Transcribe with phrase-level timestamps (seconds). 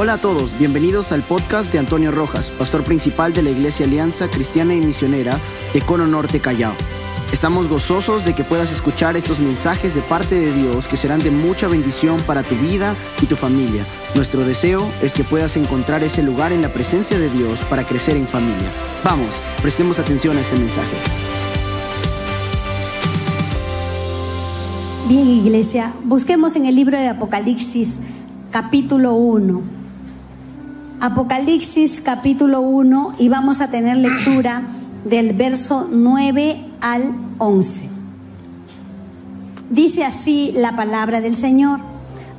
[0.00, 4.28] Hola a todos, bienvenidos al podcast de Antonio Rojas, pastor principal de la Iglesia Alianza
[4.30, 5.36] Cristiana y Misionera
[5.74, 6.72] de Cono Norte Callao.
[7.32, 11.32] Estamos gozosos de que puedas escuchar estos mensajes de parte de Dios que serán de
[11.32, 13.84] mucha bendición para tu vida y tu familia.
[14.14, 18.16] Nuestro deseo es que puedas encontrar ese lugar en la presencia de Dios para crecer
[18.16, 18.70] en familia.
[19.02, 20.96] Vamos, prestemos atención a este mensaje.
[25.08, 27.98] Bien, iglesia, busquemos en el libro de Apocalipsis
[28.52, 29.77] capítulo 1.
[31.00, 34.62] Apocalipsis capítulo 1 y vamos a tener lectura
[35.04, 37.88] del verso 9 al 11.
[39.70, 41.78] Dice así la palabra del Señor.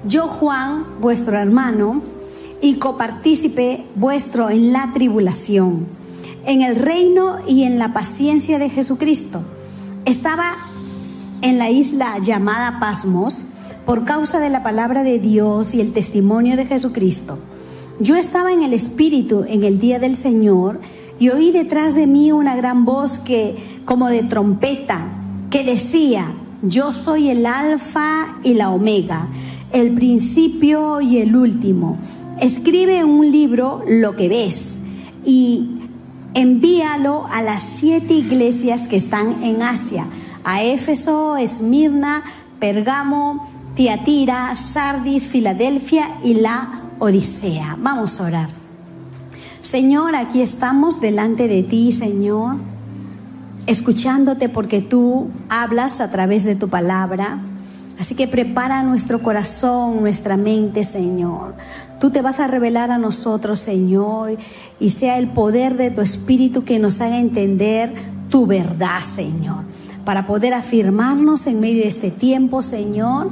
[0.05, 2.01] Yo, Juan, vuestro hermano,
[2.61, 5.87] y copartícipe vuestro en la tribulación,
[6.45, 9.41] en el reino y en la paciencia de Jesucristo.
[10.03, 10.57] Estaba
[11.41, 13.45] en la isla llamada Pasmos
[13.85, 17.37] por causa de la palabra de Dios y el testimonio de Jesucristo.
[17.99, 20.79] Yo estaba en el Espíritu en el día del Señor
[21.19, 25.05] y oí detrás de mí una gran voz que, como de trompeta,
[25.49, 29.27] que decía, yo soy el alfa y la omega,
[29.73, 31.97] el principio y el último.
[32.39, 34.81] Escribe en un libro lo que ves
[35.25, 35.67] y
[36.35, 40.05] envíalo a las siete iglesias que están en Asia,
[40.45, 42.23] a Éfeso, Esmirna,
[42.61, 47.77] Pergamo, Tiatira, Sardis, Filadelfia y la Odisea.
[47.79, 48.49] Vamos a orar.
[49.61, 52.57] Señor, aquí estamos delante de ti, Señor,
[53.67, 57.39] escuchándote porque tú hablas a través de tu palabra.
[57.99, 61.55] Así que prepara nuestro corazón, nuestra mente, Señor.
[61.99, 64.37] Tú te vas a revelar a nosotros, Señor,
[64.79, 67.93] y sea el poder de tu Espíritu que nos haga entender
[68.29, 69.65] tu verdad, Señor,
[70.05, 73.31] para poder afirmarnos en medio de este tiempo, Señor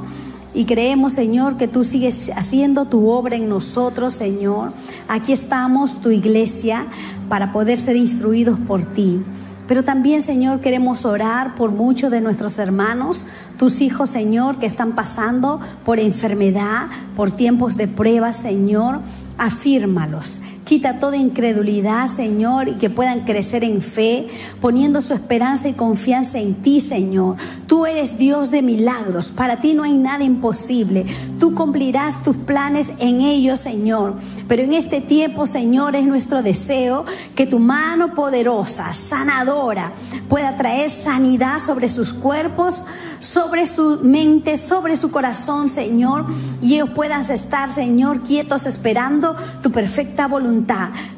[0.58, 4.72] y creemos, Señor, que tú sigues haciendo tu obra en nosotros, Señor.
[5.06, 6.84] Aquí estamos, tu iglesia,
[7.28, 9.20] para poder ser instruidos por ti.
[9.68, 13.24] Pero también, Señor, queremos orar por muchos de nuestros hermanos,
[13.56, 18.98] tus hijos, Señor, que están pasando por enfermedad, por tiempos de prueba, Señor.
[19.38, 20.40] Afírmalos.
[20.68, 24.28] Quita toda incredulidad, Señor, y que puedan crecer en fe,
[24.60, 27.36] poniendo su esperanza y confianza en ti, Señor.
[27.66, 29.28] Tú eres Dios de milagros.
[29.28, 31.06] Para ti no hay nada imposible.
[31.40, 34.16] Tú cumplirás tus planes en ellos, Señor.
[34.46, 39.92] Pero en este tiempo, Señor, es nuestro deseo que tu mano poderosa, sanadora,
[40.28, 42.84] pueda traer sanidad sobre sus cuerpos,
[43.20, 46.26] sobre su mente, sobre su corazón, Señor.
[46.60, 50.57] Y ellos puedan estar, Señor, quietos esperando tu perfecta voluntad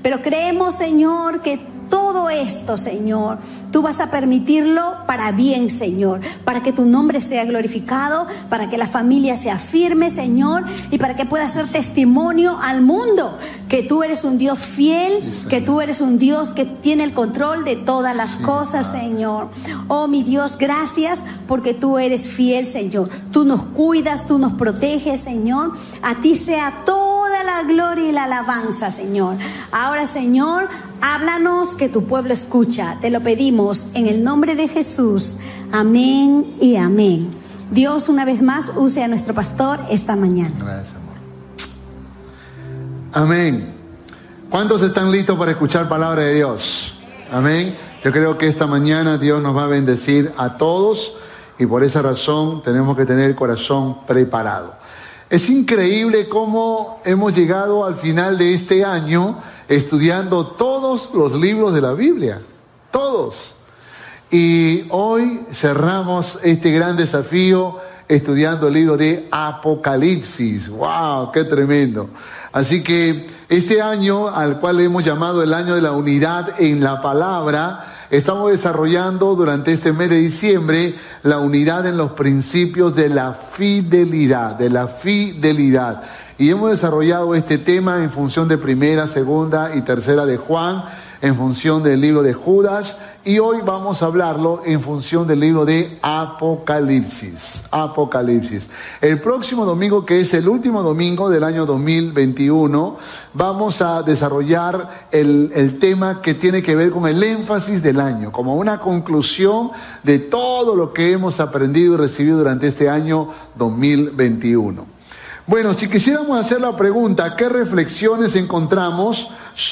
[0.03, 1.59] pero creemos, Señor, que
[1.91, 3.39] todo esto, Señor,
[3.71, 8.79] tú vas a permitirlo para bien, Señor, para que tu nombre sea glorificado, para que
[8.79, 13.37] la familia sea firme, Señor, y para que pueda ser testimonio al mundo
[13.69, 17.65] que tú eres un Dios fiel, que tú eres un Dios que tiene el control
[17.65, 19.49] de todas las cosas, Señor.
[19.89, 23.09] Oh, mi Dios, gracias porque tú eres fiel, Señor.
[23.31, 25.73] Tú nos cuidas, tú nos proteges, Señor.
[26.03, 29.37] A ti sea toda la gloria y la alabanza, Señor.
[29.71, 30.69] Ahora, Señor,
[31.03, 32.99] háblanos que tu pueblo escucha.
[33.01, 35.37] Te lo pedimos en el nombre de Jesús.
[35.73, 37.31] Amén y amén.
[37.71, 40.55] Dios una vez más use a nuestro pastor esta mañana.
[40.59, 41.15] Gracias, amor.
[43.13, 43.75] Amén.
[44.51, 46.95] ¿Cuántos están listos para escuchar palabra de Dios?
[47.31, 47.77] Amén.
[48.03, 51.15] Yo creo que esta mañana Dios nos va a bendecir a todos
[51.59, 54.80] y por esa razón tenemos que tener el corazón preparado.
[55.31, 61.81] Es increíble cómo hemos llegado al final de este año estudiando todos los libros de
[61.81, 62.43] la Biblia,
[62.91, 63.55] todos.
[64.33, 70.69] Y hoy cerramos este gran desafío estudiando el libro de Apocalipsis.
[70.69, 71.31] ¡Wow!
[71.31, 72.11] ¡Qué tremendo!
[72.51, 77.01] Así que este año, al cual hemos llamado el año de la unidad en la
[77.01, 83.33] palabra, estamos desarrollando durante este mes de diciembre la unidad en los principios de la
[83.33, 86.03] fidelidad, de la fidelidad.
[86.37, 90.85] Y hemos desarrollado este tema en función de primera, segunda y tercera de Juan,
[91.23, 95.67] en función del libro de Judas y hoy vamos a hablarlo en función del libro
[95.67, 97.65] de Apocalipsis.
[97.71, 98.69] Apocalipsis.
[99.01, 102.97] El próximo domingo, que es el último domingo del año 2021,
[103.35, 108.33] vamos a desarrollar el, el tema que tiene que ver con el énfasis del año,
[108.33, 109.71] como una conclusión
[110.03, 115.01] de todo lo que hemos aprendido y recibido durante este año 2021.
[115.47, 119.29] Bueno, si quisiéramos hacer la pregunta, ¿qué reflexiones encontramos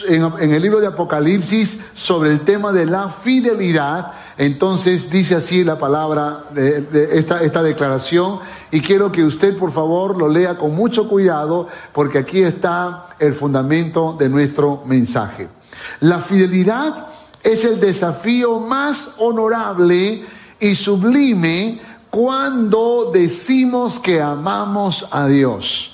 [0.09, 4.13] en, el libro de Apocalipsis sobre el tema de la fidelidad?
[4.37, 8.41] Entonces dice así la palabra de, esta, esta declaración
[8.71, 13.35] y quiero que usted por favor lo lea con mucho cuidado porque aquí está el
[13.35, 15.49] fundamento de nuestro mensaje.
[16.01, 17.07] La fidelidad
[17.43, 20.25] es el desafío más honorable
[20.61, 21.81] y sublime
[22.11, 25.93] cuando decimos que amamos a Dios.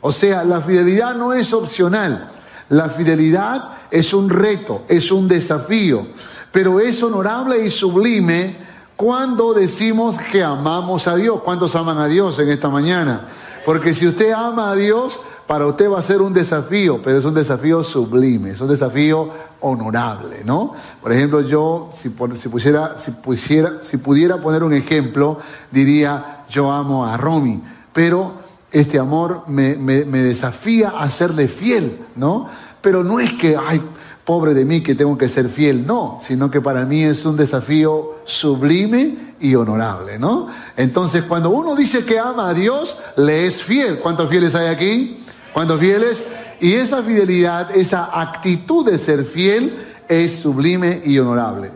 [0.00, 2.30] O sea, la fidelidad no es opcional.
[2.72, 6.06] La fidelidad es un reto, es un desafío,
[6.50, 8.56] pero es honorable y sublime
[8.96, 11.42] cuando decimos que amamos a Dios.
[11.44, 13.28] ¿Cuántos aman a Dios en esta mañana?
[13.66, 17.26] Porque si usted ama a Dios, para usted va a ser un desafío, pero es
[17.26, 19.28] un desafío sublime, es un desafío
[19.60, 20.72] honorable, ¿no?
[21.02, 22.08] Por ejemplo, yo, si,
[22.38, 25.36] si, si pudiera poner un ejemplo,
[25.70, 27.60] diría, yo amo a Romy,
[27.92, 28.41] pero
[28.72, 32.48] este amor me, desafía a serle fiel, ¿no?
[32.80, 33.82] Pero no es que, ay,
[34.24, 37.36] pobre de mí que tengo que ser fiel, no, sino que para mí es un
[37.36, 40.48] desafío sublime y honorable, ¿no?
[40.76, 43.98] Entonces, cuando uno dice que ama a Dios, le es fiel.
[43.98, 45.22] ¿Cuántos fieles hay aquí?
[45.52, 46.22] ¿Cuántos fieles?
[46.60, 49.76] Y esa fidelidad, esa actitud de ser fiel
[50.08, 51.70] es sublime y honorable.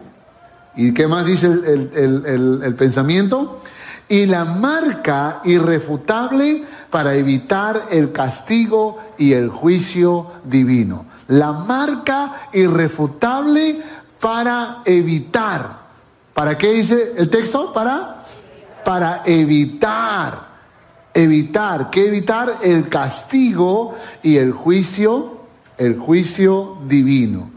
[0.76, 3.60] ¿Y qué más dice el pensamiento?
[4.08, 13.82] Y la marca irrefutable para evitar el castigo y el juicio divino la marca irrefutable
[14.20, 15.86] para evitar.
[16.32, 17.72] ¿Para qué dice el texto?
[17.72, 18.12] Para
[18.84, 20.46] para evitar
[21.12, 22.58] evitar, ¿qué evitar?
[22.62, 25.38] El castigo y el juicio,
[25.78, 27.50] el juicio divino.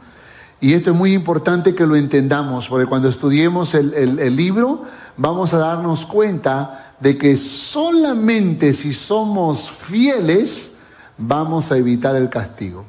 [0.61, 4.85] Y esto es muy importante que lo entendamos, porque cuando estudiemos el, el libro
[5.17, 10.71] vamos a darnos cuenta de que solamente si somos fieles
[11.17, 12.85] vamos a evitar el castigo.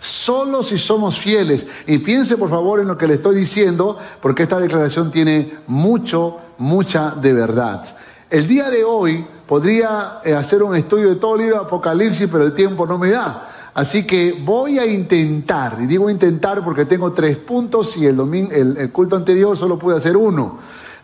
[0.00, 1.66] Solo si somos fieles.
[1.86, 6.38] Y piense por favor en lo que le estoy diciendo, porque esta declaración tiene mucho,
[6.58, 7.82] mucha de verdad.
[8.28, 12.28] El día de hoy podría eh, hacer un estudio de todo el libro de Apocalipsis,
[12.30, 13.70] pero el tiempo no me da.
[13.74, 18.50] Así que voy a intentar, y digo intentar porque tengo tres puntos y el, domingo,
[18.50, 20.58] el, culto anterior solo pude hacer uno.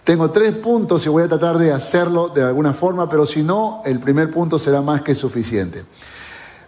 [0.05, 3.83] Tengo tres puntos y voy a tratar de hacerlo de alguna forma, pero si no,
[3.85, 5.85] el primer punto será más que suficiente.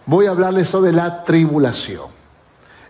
[0.05, 2.15] Voy a hablarles sobre la tribulación.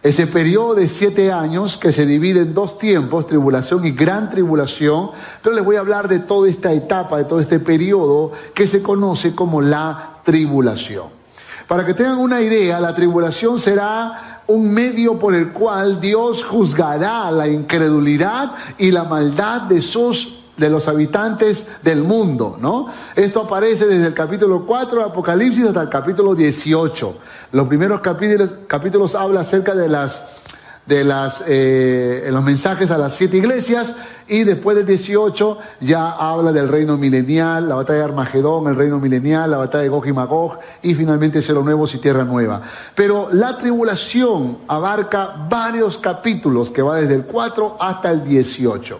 [0.03, 5.09] Ese periodo de siete años que se divide en dos tiempos, tribulación y gran tribulación,
[5.41, 8.83] pero les voy a hablar de toda esta etapa, de todo este periodo que se
[8.83, 11.07] conoce como la tribulación.
[11.67, 17.31] Para que tengan una idea, la tribulación será un medio por el cual Dios juzgará
[17.31, 22.87] la incredulidad y la maldad de sus de los habitantes del mundo, ¿no?
[23.15, 27.15] Esto aparece desde el capítulo 4 de Apocalipsis hasta el capítulo 18.
[27.51, 30.23] Los primeros capítulos, capítulos habla acerca de las
[30.85, 33.95] de las, eh, los mensajes a las siete iglesias
[34.27, 38.99] y después del 18 ya habla del reino milenial, la batalla de Armagedón, el reino
[38.99, 42.61] milenial, la batalla de Gog y Magog y finalmente Cielo Nuevos y Tierra Nueva.
[42.93, 48.99] Pero la tribulación abarca varios capítulos que va desde el 4 hasta el 18.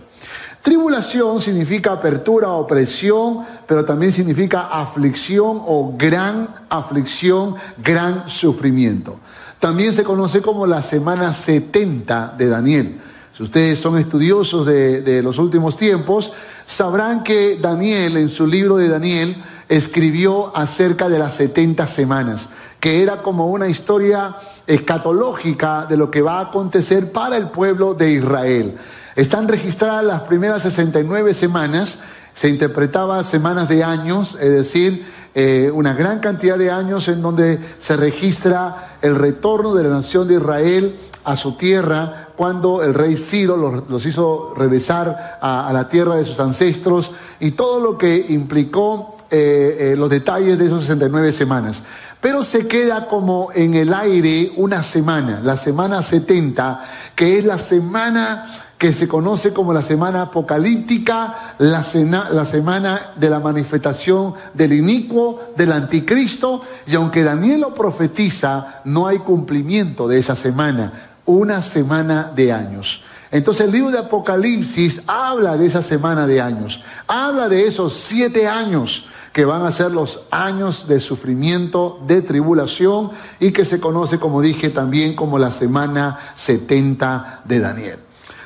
[0.65, 9.19] Tribulación significa apertura, opresión, pero también significa aflicción o gran aflicción, gran sufrimiento.
[9.59, 13.01] También se conoce como la semana 70 de Daniel.
[13.35, 16.31] Si ustedes son estudiosos de, de los últimos tiempos,
[16.65, 19.35] sabrán que Daniel en su libro de Daniel
[19.67, 24.35] escribió acerca de las 70 semanas, que era como una historia
[24.67, 28.77] escatológica de lo que va a acontecer para el pueblo de Israel.
[29.15, 31.99] Están registradas las primeras 69 semanas,
[32.33, 35.05] se interpretaba semanas de años, es decir,
[35.37, 40.29] eh, una gran cantidad de años en donde se registra el retorno de la nación
[40.29, 46.15] de Israel a su tierra cuando el rey Ciro los, hizo regresar a, la tierra
[46.15, 47.11] de sus ancestros
[47.41, 51.81] y todo lo que implicó eh, eh, los detalles de esas 69 semanas.
[52.21, 57.57] Pero se queda como en el aire una semana, la semana 70, que es la
[57.57, 65.41] semana que se conoce como la semana apocalíptica, la, semana de la manifestación del inicuo,
[65.55, 72.31] del anticristo, y aunque Daniel lo profetiza, no hay cumplimiento de esa semana, una semana
[72.35, 73.01] de años.
[73.31, 78.47] Entonces el libro de Apocalipsis habla de esa semana de años, habla de esos siete
[78.47, 84.19] años que van a ser los años de sufrimiento, de tribulación y que se conoce,
[84.19, 88.04] como dije, también como la semana 70 de Daniel.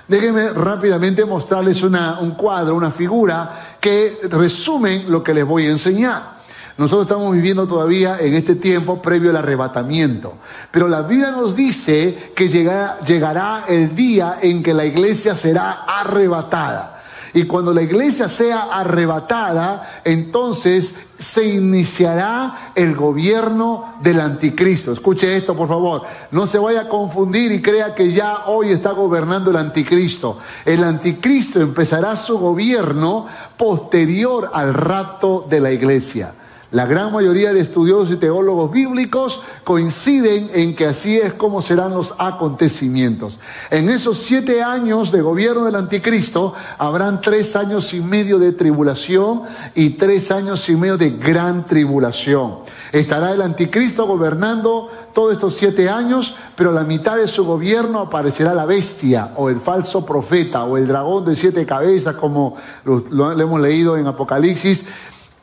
[0.10, 6.40] Déjenme rápidamente mostrarles un cuadro, una figura que resume lo que les voy a enseñar.
[6.80, 10.38] Nosotros estamos viviendo todavía en este tiempo previo al arrebatamiento.
[10.72, 17.04] Pero la Biblia nos dice que llegará el día en que la iglesia será arrebatada.
[17.34, 24.94] Y cuando la iglesia sea arrebatada, entonces se iniciará el gobierno del anticristo.
[24.94, 26.04] Escuche esto, por favor.
[26.32, 30.38] No se vaya a confundir y crea que ya hoy está gobernando el anticristo.
[30.66, 36.34] El anticristo empezará su gobierno posterior al rapto de la iglesia.
[36.72, 41.96] La gran mayoría de estudiosos y teólogos bíblicos coinciden en que así es como serán
[41.96, 43.40] los acontecimientos.
[43.72, 49.42] En esos siete años de gobierno del anticristo habrán tres años y medio de tribulación
[49.74, 52.58] y tres años y medio de gran tribulación.
[52.92, 58.54] Estará el anticristo gobernando todos estos siete años, pero la mitad de su gobierno aparecerá
[58.54, 63.60] la bestia o el falso profeta o el dragón de siete cabezas, como lo, hemos
[63.60, 64.86] leído en Apocalipsis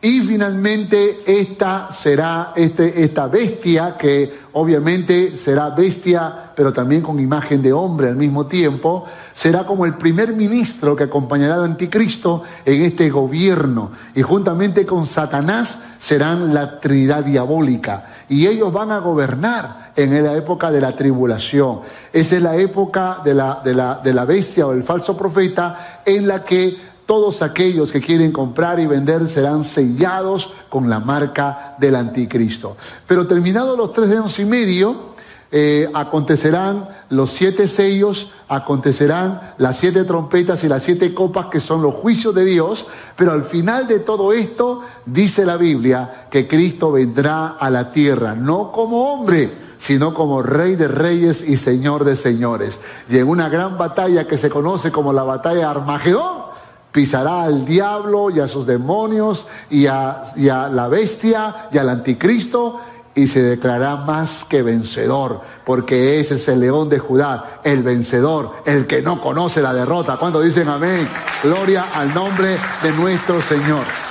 [0.07, 7.61] y finalmente esta será este, esta bestia, que obviamente será bestia, pero también con imagen
[7.61, 12.83] de hombre al mismo tiempo, será como el primer ministro que acompañará al anticristo en
[12.83, 13.91] este gobierno.
[14.15, 18.07] Y juntamente con Satanás serán la Trinidad diabólica.
[18.29, 21.81] Y ellos van a gobernar en la época de la tribulación.
[22.13, 26.03] Esa es la época de la, de la, de la bestia o el falso profeta
[26.05, 31.77] en la que todos aquellos que quieren comprar y vender serán sellados con la marca
[31.79, 32.77] del anticristo.
[33.07, 35.17] Pero terminados los tres años y medio,
[35.53, 41.83] eh, acontecerán los siete sellos, acontecerán las siete trompetas y las siete copas que son
[41.83, 46.91] los juicios de Dios, pero al final de todo esto dice la Biblia que Cristo
[46.91, 52.17] vendrá a la tierra, no como hombre, sino como Rey de Reyes y Señor de
[52.17, 52.81] Señores.
[53.09, 56.46] Y en una gran batalla que se conoce como la batalla de Armagedón,
[56.93, 62.81] pisará al diablo y a sus demonios y a, la bestia y al anticristo
[63.15, 68.53] y se declarará más que vencedor, porque ese es el león de Judá, el vencedor,
[68.67, 70.19] el que no conoce la derrota.
[70.19, 71.09] Cuando dicen amén,
[71.43, 74.06] gloria al nombre de nuestro Señor.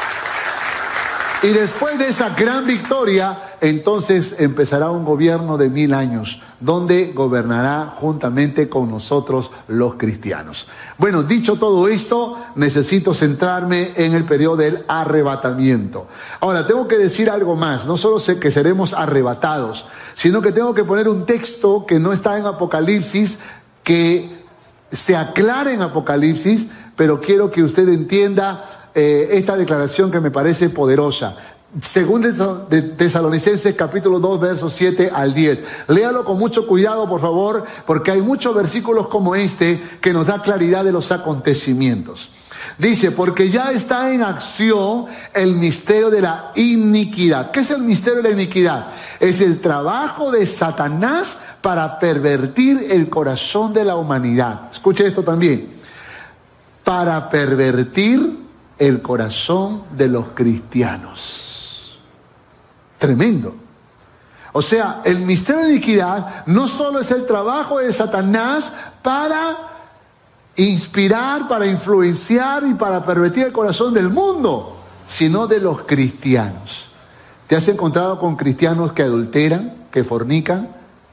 [1.45, 7.93] Y después de esa gran victoria, entonces empezará un gobierno de mil años, donde gobernará
[7.99, 10.65] juntamente con nosotros los cristianos.
[10.97, 16.07] Bueno, dicho todo esto, necesito centrarme en el periodo del arrebatamiento.
[16.39, 19.85] Ahora, tengo que decir algo más, no solo sé que seremos arrebatados,
[20.15, 23.37] sino que tengo que poner un texto que no está en Apocalipsis,
[23.83, 24.43] que
[24.91, 30.69] se aclara en Apocalipsis, pero quiero que usted entienda eh, esta declaración que me parece
[30.69, 31.35] poderosa.
[31.81, 35.59] Según de Tesalonicenses capítulo 2 versos 7 al 10.
[35.89, 40.41] Léalo con mucho cuidado, por favor, porque hay muchos versículos como este que nos da
[40.41, 42.29] claridad de los acontecimientos.
[42.77, 47.51] Dice, porque ya está en acción el misterio de la iniquidad.
[47.51, 48.87] ¿Qué es el misterio de la iniquidad?
[49.19, 54.69] Es el trabajo de Satanás para pervertir el corazón de la humanidad.
[54.71, 55.73] Escuche esto también.
[56.85, 58.44] Para pervertir
[58.77, 61.99] el corazón de los cristianos.
[62.97, 63.55] Tremendo.
[64.51, 69.57] O sea, el misterio de iniquidad no solo es el trabajo de Satanás para
[70.55, 74.77] inspirar, para influenciar y para pervertir el corazón del mundo,
[75.07, 76.85] sino de los cristianos.
[77.47, 80.69] ¿Te has encontrado con cristianos que adulteran, que fornican,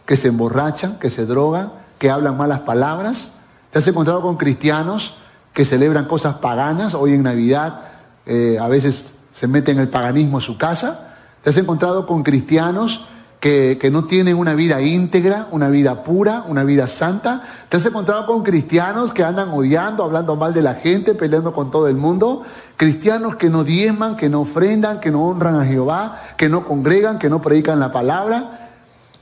[0.06, 3.32] que se emborrachan, que se drogan, que hablan malas palabras?
[3.70, 5.14] ¿Te has encontrado con cristianos
[5.52, 6.94] que celebran cosas paganas.
[6.94, 7.80] Hoy en Navidad
[8.26, 11.14] eh, a veces se meten el paganismo en su casa.
[11.42, 13.06] Te has encontrado con cristianos
[13.40, 17.42] que, que, no tienen una vida íntegra, una vida pura, una vida santa.
[17.68, 21.72] Te has encontrado con cristianos que andan odiando, hablando mal de la gente, peleando con
[21.72, 22.42] todo el mundo.
[22.76, 27.18] Cristianos que no diezman, que no ofrendan, que no honran a Jehová, que no congregan,
[27.18, 28.61] que no predican la palabra.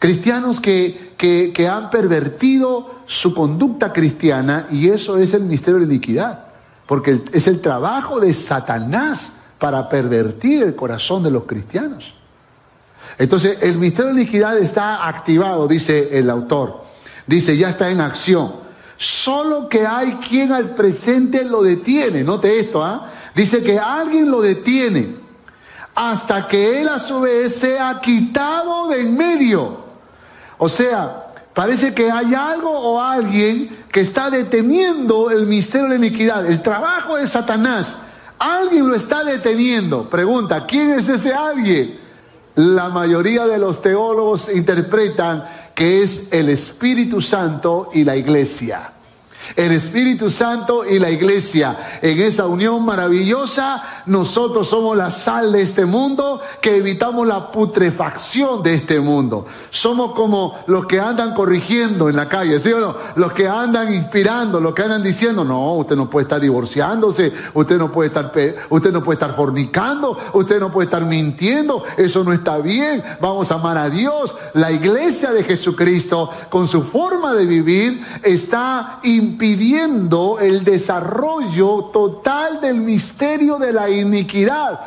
[0.00, 5.92] Cristianos que, que, han pervertido su conducta cristiana y eso es el misterio de la
[5.92, 6.44] iniquidad,
[6.86, 12.14] porque es el trabajo de Satanás para pervertir el corazón de los cristianos.
[13.18, 16.82] Entonces, el misterio de iniquidad está activado, dice el autor.
[17.26, 18.54] Dice, ya está en acción.
[18.96, 22.24] Solo que hay quien al presente lo detiene.
[22.24, 23.06] Note esto, ¿ah?
[23.34, 25.14] Dice que alguien lo detiene
[25.94, 29.79] hasta que él a su vez sea quitado de en medio.
[30.62, 36.06] O sea, parece que hay algo o alguien que está deteniendo el misterio de la
[36.06, 37.96] iniquidad, el trabajo de Satanás.
[38.38, 40.08] Alguien lo está deteniendo.
[40.10, 41.98] Pregunta, ¿quién es ese alguien?
[42.56, 48.92] La mayoría de los teólogos interpretan que es el Espíritu Santo y la iglesia.
[49.56, 51.98] El Espíritu Santo y la iglesia.
[52.02, 58.62] En esa unión maravillosa, nosotros somos la sal de este mundo que evitamos la putrefacción
[58.62, 59.46] de este mundo.
[59.70, 62.96] Somos como los que andan corrigiendo en la calle, ¿sí o no?
[63.16, 67.78] Los que andan inspirando, los que andan diciendo, no, usted no puede estar divorciándose, usted
[67.78, 68.32] no puede estar,
[68.68, 73.50] usted no puede estar fornicando, usted no puede estar mintiendo, eso no está bien, vamos
[73.50, 74.34] a amar a Dios.
[74.54, 79.00] La iglesia de Jesucristo, con su forma de vivir, está
[79.40, 84.80] impidiendo el desarrollo total del misterio de la iniquidad.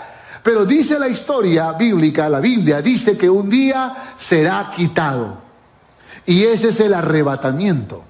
[0.44, 5.38] Pero dice la historia bíblica, la Biblia dice que un día será quitado.
[6.28, 8.04] Y ese es el arrebatamiento.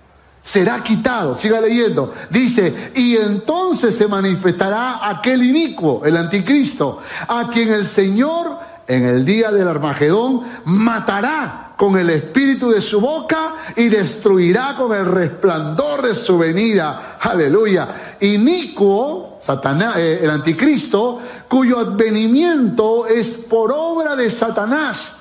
[0.43, 2.13] Será quitado, siga leyendo.
[2.29, 9.23] Dice, y entonces se manifestará aquel inicuo, el anticristo, a quien el Señor en el
[9.23, 16.01] día del Armagedón matará con el espíritu de su boca y destruirá con el resplandor
[16.01, 17.17] de su venida.
[17.19, 18.17] Aleluya.
[18.19, 25.13] Inicuo, Satanás, eh, el anticristo, cuyo advenimiento es por obra de Satanás,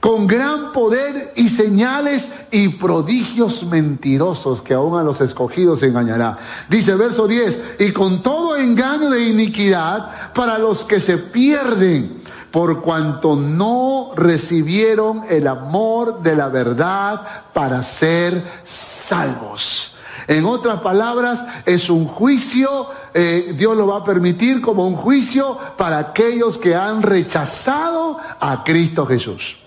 [0.00, 6.38] con gran poder y señales y prodigios mentirosos que aún a los escogidos engañará.
[6.68, 12.17] Dice verso 10, y con todo engaño de iniquidad para los que se pierden
[12.58, 19.94] por cuanto no recibieron el amor de la verdad para ser salvos.
[20.26, 25.56] En otras palabras, es un juicio, eh, Dios lo va a permitir como un juicio
[25.76, 29.58] para aquellos que han rechazado a Cristo Jesús.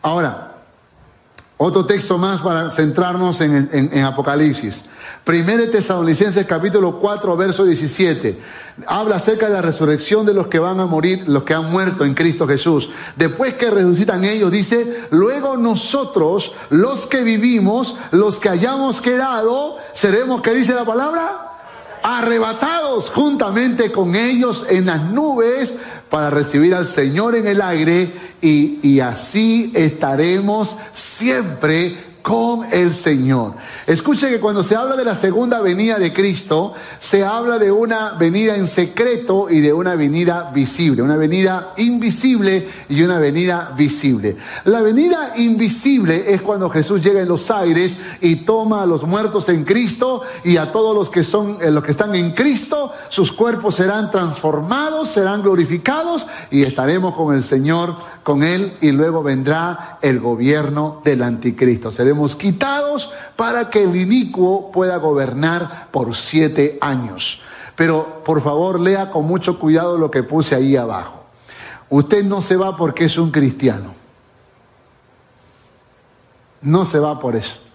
[0.00, 0.47] Ahora,
[1.60, 4.82] otro texto más para centrarnos en, Apocalipsis.
[5.24, 8.38] Primero Tesalonicenses capítulo 4, verso 17.
[8.86, 12.04] Habla acerca de la resurrección de los que van a morir, los que han muerto
[12.04, 12.88] en Cristo Jesús.
[13.16, 20.40] Después que resucitan ellos, dice, luego nosotros, los que vivimos, los que hayamos quedado, seremos,
[20.42, 21.44] ¿qué dice la palabra?
[22.02, 25.74] arrebatados juntamente con ellos en las nubes
[26.10, 28.10] para recibir al Señor en el aire
[28.40, 33.54] y, y así estaremos siempre con el Señor.
[33.86, 38.10] Escuche que cuando se habla de la segunda venida de Cristo, se habla de una
[38.10, 44.36] venida en secreto y de una venida visible, una venida invisible y una venida visible.
[44.64, 49.48] La venida invisible es cuando Jesús llega en los aires y toma a los muertos
[49.48, 53.32] en Cristo y a todos los que son eh, los que están en Cristo, sus
[53.32, 59.98] cuerpos serán transformados, serán glorificados y estaremos con el Señor con él y luego vendrá
[60.02, 61.90] el gobierno del anticristo.
[61.90, 67.40] Seremos quitados para que el inicuo pueda gobernar por siete años.
[67.76, 71.24] Pero por favor lea con mucho cuidado lo que puse ahí abajo.
[71.90, 73.94] Usted no se va porque es un cristiano.
[76.60, 77.67] No se va por eso.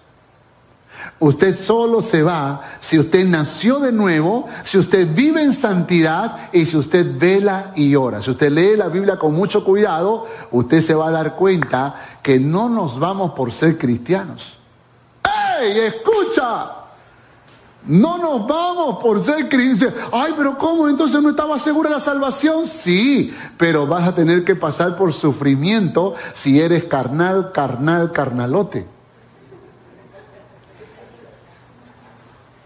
[1.23, 6.65] Usted solo se va si usted nació de nuevo, si usted vive en santidad y
[6.65, 8.21] si usted vela y ora.
[8.21, 12.41] Si usted lee la Biblia con mucho cuidado, usted se va a dar cuenta que
[12.41, 14.57] no nos vamos por ser cristianos.
[15.61, 16.71] ¡Ey, escucha!
[17.85, 19.95] No nos vamos por ser cristianos.
[20.11, 20.89] Ay, pero ¿cómo?
[20.89, 22.67] Entonces no estaba segura la salvación.
[22.67, 28.91] Sí, pero vas a tener que pasar por sufrimiento si eres carnal, carnal, carnalote.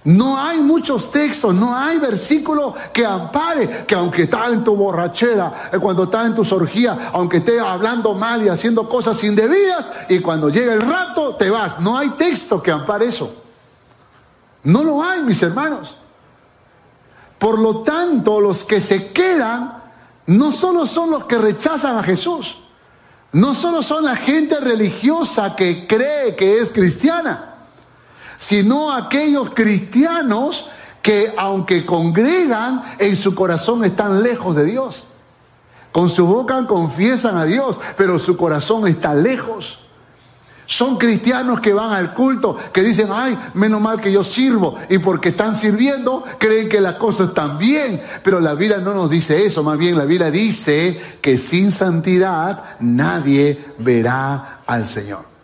[0.07, 5.69] No hay muchos textos, no hay versículo que ampare que aunque estás en tu borrachera,
[5.73, 10.19] eh, cuando estás en tus orgías, aunque estés hablando mal y haciendo cosas indebidas, y
[10.19, 11.81] cuando llega el rato te vas.
[11.81, 13.33] No hay texto que ampare eso.
[14.63, 15.93] No lo hay, mis hermanos.
[17.37, 19.83] Por lo tanto, los que se quedan
[20.27, 22.57] no solo son los que rechazan a Jesús,
[23.33, 27.56] no solo son la gente religiosa que cree que es cristiana
[28.37, 30.69] sino aquellos cristianos
[31.01, 35.03] que aunque congregan, en su corazón están lejos de Dios.
[35.91, 39.79] Con su boca confiesan a Dios, pero su corazón está lejos.
[40.67, 44.75] Son cristianos que van al culto, que dicen, ay, menos mal que yo sirvo.
[44.89, 48.03] Y porque están sirviendo, creen que las cosas están bien.
[48.21, 52.65] Pero la vida no nos dice eso, más bien la vida dice que sin santidad
[52.81, 55.36] nadie verá al Señor.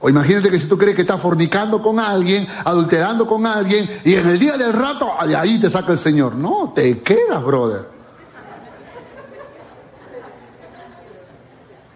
[0.00, 4.14] O imagínate que si tú crees que estás fornicando con alguien, adulterando con alguien, y
[4.14, 6.34] en el día del rato, de ahí te saca el Señor.
[6.34, 7.86] No, te quedas, brother.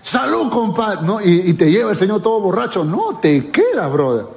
[0.03, 0.99] Salud, compadre.
[1.03, 2.85] No, y, y te lleva el Señor todo borracho.
[2.85, 4.34] No, te quedas, brother.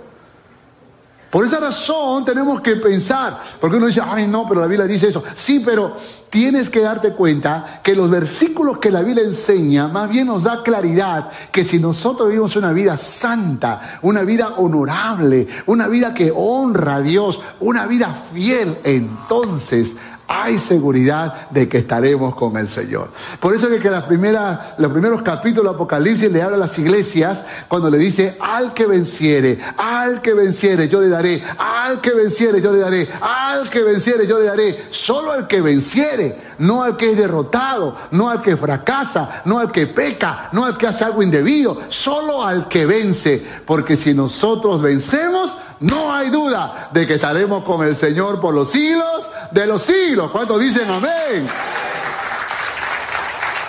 [1.30, 5.10] Por esa razón tenemos que pensar, porque uno dice, ay no, pero la Biblia dice
[5.10, 5.24] eso.
[5.36, 5.96] Sí, pero
[6.30, 10.64] tienes que darte cuenta que los versículos que la Biblia enseña más bien nos da
[10.64, 16.96] claridad que si nosotros vivimos una vida santa, una vida honorable, una vida que honra
[16.96, 19.96] a Dios, una vida fiel, entonces
[20.28, 23.12] hay seguridad de que estaremos con el Señor.
[23.40, 26.78] Por eso es que la primera, los primeros capítulos de Apocalipsis le habla a las
[26.78, 32.14] iglesias cuando le dice, al que venciere, al que venciere yo le daré, al que
[32.14, 36.84] venciere yo le daré, al que venciere yo le daré, solo al que venciere, no
[36.84, 40.88] al que es derrotado, no al que fracasa, no al que peca, no al que
[40.88, 47.06] hace algo indebido, solo al que vence, porque si nosotros vencemos, no hay duda de
[47.06, 50.32] que estaremos con el Señor por los siglos de los siglos.
[50.32, 51.48] ¿Cuántos dicen amén?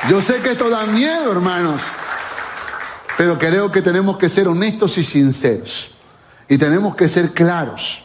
[0.08, 1.80] Yo sé que esto da miedo, hermanos,
[3.16, 5.90] pero creo que tenemos que ser honestos y sinceros
[6.48, 8.02] y tenemos que ser claros.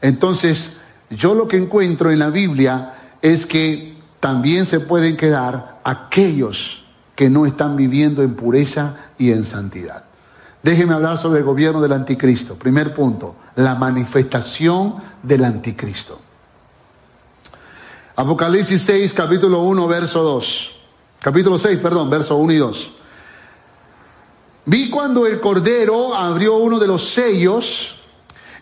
[0.00, 0.78] Entonces,
[1.10, 7.30] yo lo que encuentro en la Biblia es que también se pueden quedar aquellos que
[7.30, 10.04] no están viviendo en pureza y en santidad.
[10.62, 12.54] Déjeme hablar sobre el gobierno del anticristo.
[12.54, 16.20] Primer punto, la manifestación del anticristo.
[18.14, 20.70] Apocalipsis 6, capítulo 1, verso 2.
[21.20, 22.90] Capítulo 6, perdón, verso 1 y 2.
[24.66, 27.96] Vi cuando el Cordero abrió uno de los sellos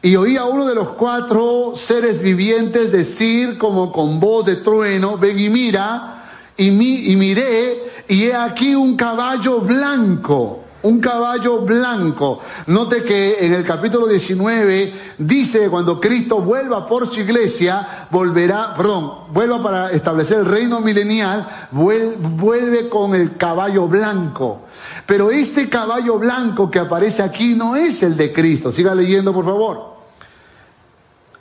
[0.01, 5.19] y oí a uno de los cuatro seres vivientes decir como con voz de trueno,
[5.19, 6.25] ven y mira,
[6.57, 12.41] y, mi, y miré, y he aquí un caballo blanco un caballo blanco.
[12.67, 19.33] Note que en el capítulo 19 dice cuando Cristo vuelva por su iglesia, volverá, perdón,
[19.33, 24.63] vuelva para establecer el reino milenial, vuelve con el caballo blanco.
[25.07, 28.73] Pero este caballo blanco que aparece aquí no es el de Cristo.
[28.73, 29.91] Siga leyendo, por favor.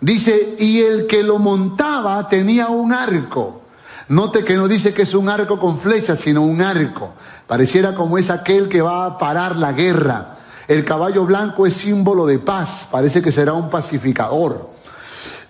[0.02, 3.62] Dice, y el que lo montaba tenía un arco.
[4.10, 7.14] Note que no dice que es un arco con flechas, sino un arco.
[7.46, 10.36] Pareciera como es aquel que va a parar la guerra.
[10.68, 14.70] El caballo blanco es símbolo de paz, parece que será un pacificador.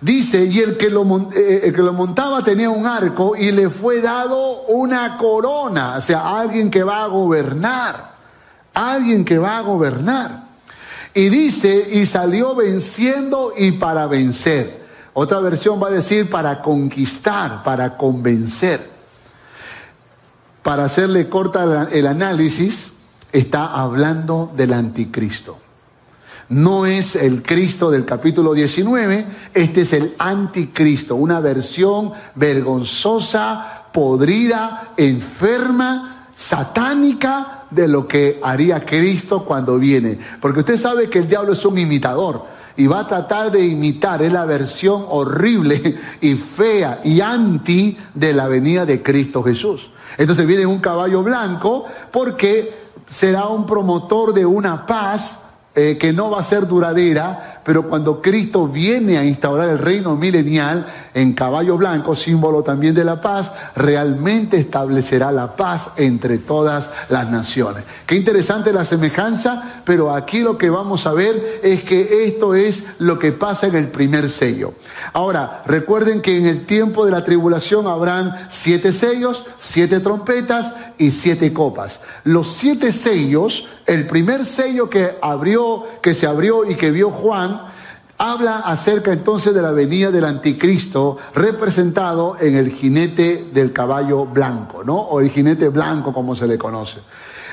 [0.02, 3.70] Dice, y el que, lo, eh, el que lo montaba tenía un arco y le
[3.70, 8.12] fue dado una corona, o sea, alguien que va a gobernar,
[8.74, 10.44] alguien que va a gobernar.
[11.14, 14.79] Y dice, y salió venciendo y para vencer.
[15.20, 19.00] Otra versión va a decir para conquistar, para convencer
[20.64, 22.92] para hacerle corta el análisis,
[23.32, 25.58] está hablando del anticristo.
[26.50, 34.90] No es el Cristo del capítulo 19, este es el anticristo, una versión vergonzosa, podrida,
[34.96, 40.20] enferma, satánica de lo que haría Cristo cuando viene.
[40.40, 44.22] Porque usted sabe que el diablo es un imitador y va a tratar de imitar,
[44.22, 49.92] es la versión horrible y fea y anti de la venida de Cristo Jesús.
[50.18, 52.74] Entonces viene un caballo blanco porque
[53.08, 55.40] será un promotor de una paz
[55.76, 60.16] eh, que no va a ser duradera, pero cuando Cristo viene a instaurar el reino
[60.16, 66.90] milenial en caballo blanco, símbolo también de la paz, realmente establecerá la paz entre todas
[67.10, 67.84] las naciones.
[68.08, 72.86] Qué interesante la semejanza, pero aquí lo que vamos a ver es que esto es
[72.98, 74.74] lo que pasa en el primer sello.
[75.14, 81.12] Ahora, recuerden que en el tiempo de la tribulación habrán siete sellos, siete trompetas y
[81.12, 82.00] siete copas.
[82.24, 87.59] Los siete sellos, el primer sello que abrió, que se abrió y que vio Juan,
[88.20, 94.84] habla acerca entonces de la venida del anticristo representado en el jinete del caballo blanco,
[94.84, 94.98] ¿no?
[94.98, 97.00] O el jinete blanco como se le conoce.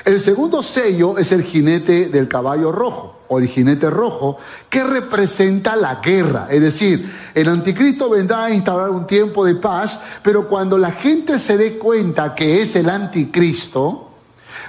[0.03, 4.37] El segundo sello es el jinete del caballo rojo o el jinete rojo
[4.69, 6.47] que representa la guerra.
[6.49, 11.39] Es decir, el anticristo vendrá a instaurar un tiempo de paz, pero cuando la gente
[11.39, 14.06] se dé cuenta que es el anticristo,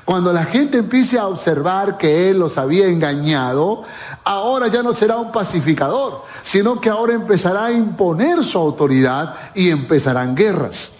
[0.08, 3.82] cuando la gente empiece a observar que Él los había engañado,
[4.24, 9.68] ahora ya no será un pacificador, sino que ahora empezará a imponer su autoridad y
[9.68, 10.92] empezarán guerras.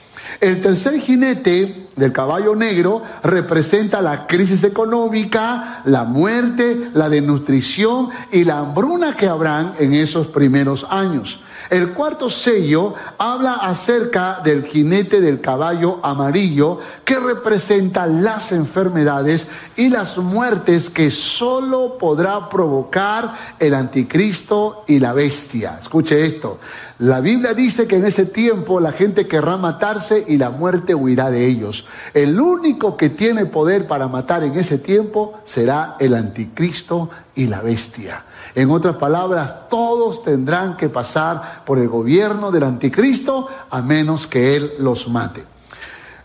[0.43, 8.45] El tercer jinete del caballo negro representa la crisis económica, la muerte, la desnutrición y
[8.45, 11.41] la hambruna que habrán en esos primeros años.
[11.71, 19.91] El cuarto sello habla acerca del jinete del caballo amarillo que representa las enfermedades y
[19.91, 25.79] las muertes que solo podrá provocar el anticristo y la bestia.
[25.79, 26.59] Escuche esto.
[27.01, 31.31] La Biblia dice que en ese tiempo la gente querrá matarse y la muerte huirá
[31.31, 31.85] de ellos.
[32.15, 37.61] El único que tiene poder para matar en ese tiempo será el anticristo y la
[37.61, 38.25] bestia.
[38.59, 44.57] En otras palabras, todos tendrán que pasar por el gobierno del anticristo a menos que
[44.57, 45.45] él los mate.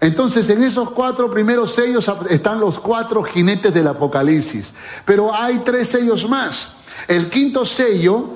[0.02, 4.74] Entonces en esos cuatro primeros sellos están los cuatro jinetes del Apocalipsis.
[5.06, 6.70] Pero hay tres sellos más.
[7.08, 8.30] El quinto sello,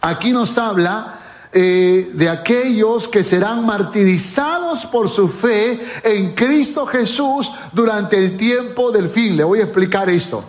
[0.00, 1.20] aquí nos habla
[1.52, 8.90] eh, de aquellos que serán martirizados por su fe en Cristo Jesús durante el tiempo
[8.90, 9.36] del fin.
[9.36, 10.42] Le voy a explicar esto.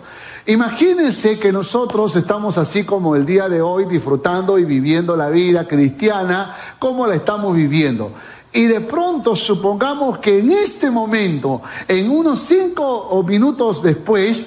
[0.48, 5.66] Imagínense que nosotros estamos así como el día de hoy disfrutando y viviendo la vida
[5.66, 8.12] cristiana como la estamos viviendo.
[8.52, 14.46] Y de pronto supongamos que en este momento, en unos cinco minutos después,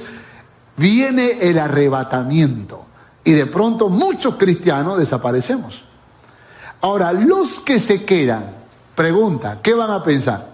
[0.78, 2.86] viene el arrebatamiento.
[3.26, 5.84] Y de pronto muchos cristianos desaparecemos.
[6.80, 8.52] Ahora, los que se quedan,
[8.96, 10.49] pregunta, ¿qué van a pensar?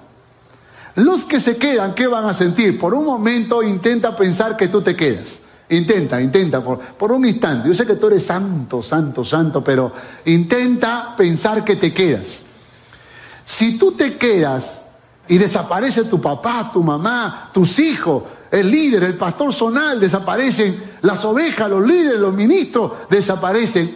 [0.95, 2.79] Los que se quedan, ¿qué van a sentir?
[2.79, 5.39] Por un momento intenta pensar que tú te quedas.
[5.67, 7.67] Intenta, intenta, por, por, un instante.
[7.67, 9.91] Yo sé que tú eres santo, santo, santo, pero
[10.25, 12.41] intenta pensar que te quedas.
[13.45, 14.81] Si tú te quedas
[15.27, 21.25] y desaparece tu papá, tu mamá, tus hijos, el líder, el pastor zonal, desaparecen, las
[21.25, 23.93] ovejas, los líderes, los ministros, desaparecen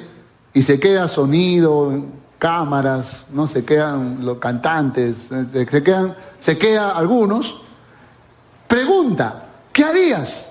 [0.54, 2.04] y se queda sonido,
[2.40, 7.62] cámaras, no se quedan los cantantes, se quedan, se algunos.
[8.68, 10.50] Pregunta, ¿qué harías?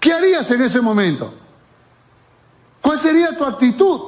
[0.00, 1.32] ¿Qué harías en ese momento?
[2.80, 4.00] ¿Cuál sería tu actitud?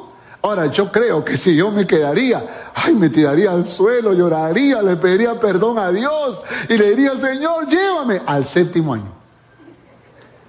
[0.43, 4.97] Ahora, yo creo que si yo me quedaría, ay, me tiraría al suelo, lloraría, le
[4.97, 9.11] pediría perdón a Dios y le diría, Señor, llévame al séptimo año.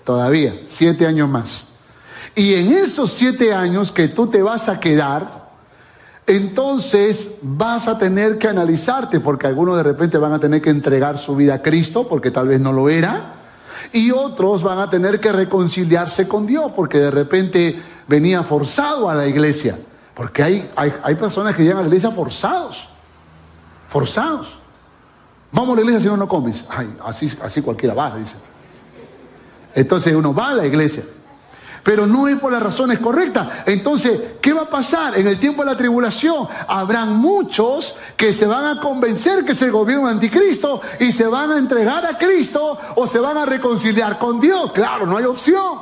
[0.03, 1.61] Todavía, siete años más.
[2.33, 5.44] Y en esos siete años que tú te vas a quedar,
[6.27, 11.17] entonces vas a tener que analizarte, porque algunos de repente van a tener que entregar
[11.17, 13.35] su vida a Cristo, porque tal vez no lo era,
[13.91, 19.13] y otros van a tener que reconciliarse con Dios, porque de repente venía forzado a
[19.13, 19.77] la iglesia.
[20.15, 22.87] Porque hay, hay, personas que llegan a la iglesia forzados.
[23.89, 24.47] Forzados.
[25.51, 26.63] Vamos a la iglesia si no, no comes.
[26.69, 28.35] Ay, así, así cualquiera va, dice.
[29.73, 31.03] Entonces uno va a la iglesia.
[31.85, 33.47] Pero no es por las razones correctas.
[33.67, 35.19] Entonces, ¿qué va a pasar?
[35.19, 39.61] En el tiempo de la tribulación habrán muchos que se van a convencer que es
[39.61, 44.17] el gobierno anticristo y se van a entregar a Cristo o se van a reconciliar
[44.17, 44.71] con Dios.
[44.71, 45.77] Claro, no hay opción.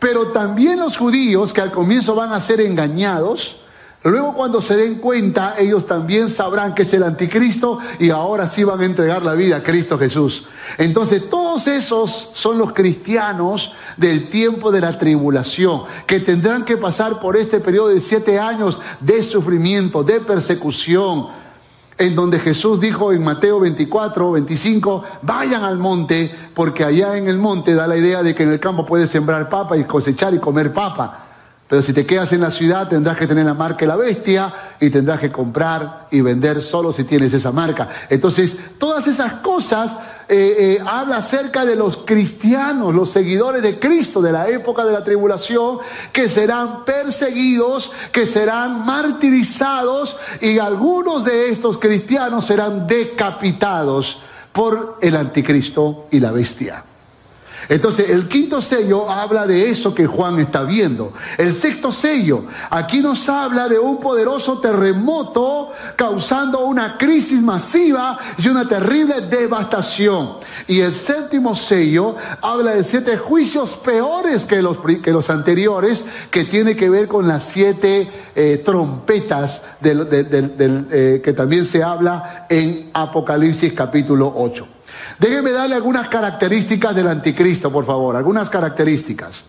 [0.00, 3.63] Pero también los judíos que al comienzo van a ser engañados,
[4.10, 8.62] luego cuando se den cuenta, ellos también sabrán que es el anticristo y ahora sí
[8.62, 10.44] van a entregar la vida a Cristo Jesús.
[10.78, 17.20] Entonces todos esos son los cristianos del tiempo de la tribulación, que tendrán que pasar
[17.20, 21.28] por este periodo de siete años de sufrimiento, de persecución
[21.96, 27.38] en donde Jesús dijo en Mateo 24, 25, vayan al monte, porque allá en el
[27.38, 30.38] monte da la idea de que en el campo puedes sembrar papa y cosechar y
[30.38, 31.20] comer papa.
[31.68, 34.52] Pero si te quedas en la ciudad tendrás que tener la marca de la bestia
[34.80, 37.88] y tendrás que comprar y vender solo si tienes esa marca.
[38.10, 39.92] Entonces, todas esas cosas
[40.28, 44.92] eh, eh, habla acerca de los cristianos, los seguidores de Cristo de la época de
[44.92, 45.78] la tribulación,
[46.12, 54.18] que serán perseguidos, que serán martirizados y algunos de estos cristianos serán decapitados
[54.52, 56.84] por el anticristo y la bestia.
[57.68, 61.12] Entonces, el quinto sello habla de eso que Juan está viendo.
[61.38, 68.48] El sexto sello, aquí nos habla de un poderoso terremoto causando una crisis masiva y
[68.48, 70.34] una terrible devastación.
[70.66, 76.44] Y el séptimo sello habla de siete juicios peores que los, que los anteriores, que
[76.44, 83.72] tiene que ver con las siete eh, trompetas eh, que también se habla en Apocalipsis
[83.72, 84.66] capítulo 8.
[85.18, 89.42] Déjenme darle algunas características del anticristo, por favor, algunas características.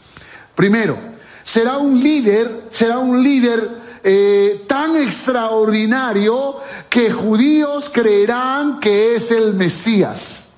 [0.53, 0.97] Primero,
[1.43, 6.57] será un líder, será un líder eh, tan extraordinario
[6.89, 10.49] que judíos creerán que es el Mesías.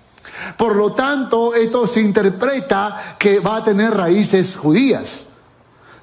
[0.56, 5.24] Por lo tanto, esto se interpreta que va a tener raíces judías.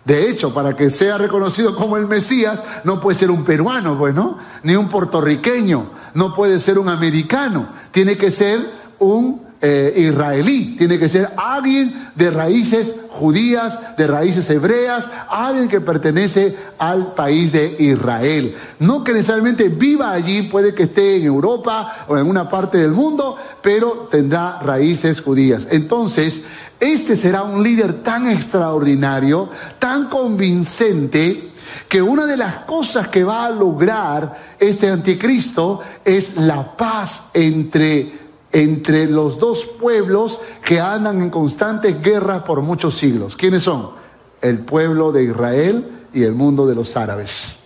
[0.04, 4.36] De hecho, para que sea reconocido como el Mesías, no puede ser un peruano, bueno,
[4.36, 10.77] pues, ni un puertorriqueño, no puede ser un americano, tiene que ser un eh, israelí,
[10.77, 17.50] tiene que ser alguien de raíces judías, de raíces hebreas, alguien que pertenece al país
[17.50, 18.55] de Israel.
[18.79, 22.92] No que necesariamente viva allí, puede que esté en Europa o en una parte del
[22.92, 25.66] mundo, pero tendrá raíces judías.
[25.70, 26.42] Entonces,
[26.79, 29.48] este será un líder tan extraordinario,
[29.79, 31.53] tan convincente,
[31.88, 38.24] que una de las cosas que va a lograr este anticristo es la paz entre
[38.52, 43.36] entre los dos pueblos que andan en constantes guerras por muchos siglos.
[43.36, 44.04] ¿Quiénes son?
[44.44, 47.56] el pueblo de Israel y el mundo de los árabes.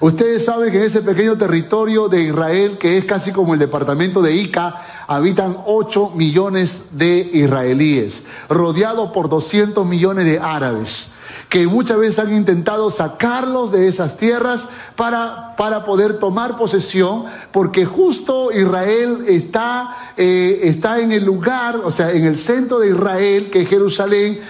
[0.00, 4.20] Ustedes saben que en ese pequeño territorio de Israel, que es casi como el departamento
[4.20, 11.08] de Ica, habitan 8 millones de israelíes, rodeados por 200 millones de árabes
[11.50, 17.84] que muchas veces han intentado sacarlos de esas tierras para, para poder tomar posesión, porque
[17.84, 23.50] justo Israel está, eh, está en el lugar, o sea, en el centro de Israel,
[23.50, 24.40] que es Jerusalén,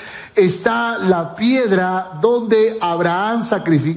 [0.44, 3.42] está la piedra donde Abraham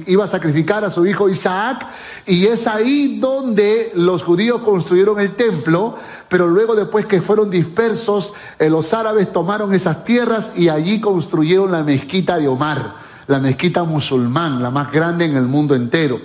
[0.06, 1.86] iba a sacrificar a su hijo Isaac
[2.26, 5.96] y es ahí donde los judíos construyeron el templo,
[6.28, 11.72] pero luego después que fueron dispersos, eh, los árabes tomaron esas tierras y allí construyeron
[11.72, 12.94] la mezquita de Omar,
[13.26, 16.20] la mezquita musulmán, la más grande en el mundo entero.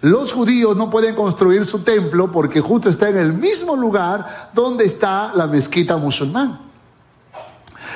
[0.00, 4.84] Los judíos no pueden construir su templo porque justo está en el mismo lugar donde
[4.84, 6.73] está la mezquita musulmán.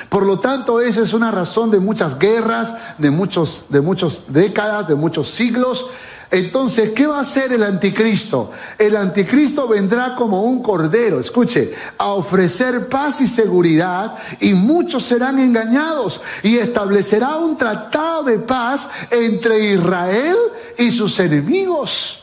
[0.09, 4.87] Por lo tanto, esa es una razón de muchas guerras, de muchos, de muchas décadas,
[4.87, 5.85] de muchos siglos.
[6.31, 8.51] Entonces, ¿qué va a hacer el anticristo?
[8.77, 15.39] El anticristo vendrá como un cordero, escuche, a ofrecer paz y seguridad y muchos serán
[15.39, 20.35] engañados y establecerá un tratado de paz entre Israel
[20.77, 22.18] y sus enemigos.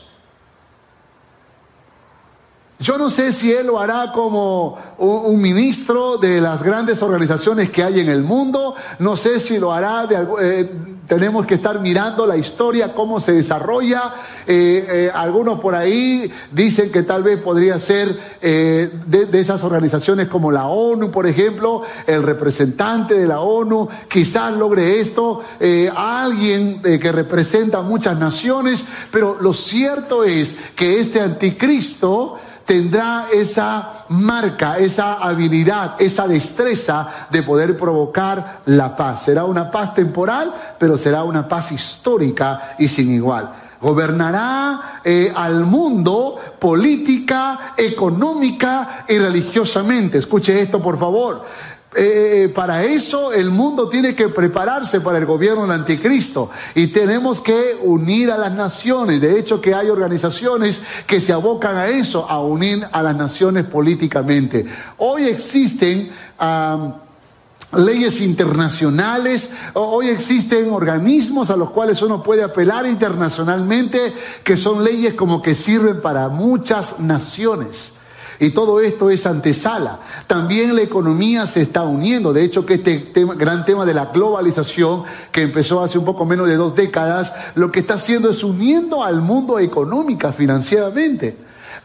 [2.79, 7.83] Yo no sé si él lo hará como un, ministro de las grandes organizaciones que
[7.83, 10.07] hay en el mundo, no sé si lo hará
[10.39, 10.71] eh,
[11.07, 14.13] tenemos que estar mirando la historia, cómo se desarrolla.
[14.45, 18.89] Eh, eh, algunos por ahí dicen que tal vez podría ser de,
[19.25, 24.99] de, esas organizaciones como la ONU, por ejemplo, el representante de la ONU, quizás logre
[24.99, 25.41] esto,
[25.95, 32.37] alguien que representa muchas naciones, pero lo cierto es que este anticristo
[32.67, 39.23] tendrá esa marca, esa habilidad, esa destreza de poder provocar la paz.
[39.23, 43.51] Será una paz temporal, pero será una paz histórica y sin igual.
[43.79, 50.17] Gobernará eh, al mundo política, económica y religiosamente.
[50.17, 51.45] Escuche esto, por favor.
[51.99, 57.41] Eh, para eso el mundo tiene que prepararse para el gobierno del anticristo y tenemos
[57.41, 59.19] que unir a las naciones.
[59.19, 63.65] De hecho que hay organizaciones que se abocan a eso, a unir a las naciones
[63.65, 64.65] políticamente.
[64.97, 66.11] Hoy existen...
[67.73, 75.15] leyes internacionales, hoy existen organismos a los cuales uno puede apelar internacionalmente, que son leyes
[75.15, 77.91] como que sirven para muchas naciones.
[78.39, 79.99] Y todo esto es antesala.
[80.27, 82.33] También la economía se está uniendo.
[82.33, 83.03] De hecho, que este
[83.35, 87.71] gran tema de la globalización, que empezó hace un poco menos de dos décadas, lo
[87.71, 91.35] que está haciendo es uniendo al mundo económica, financieramente.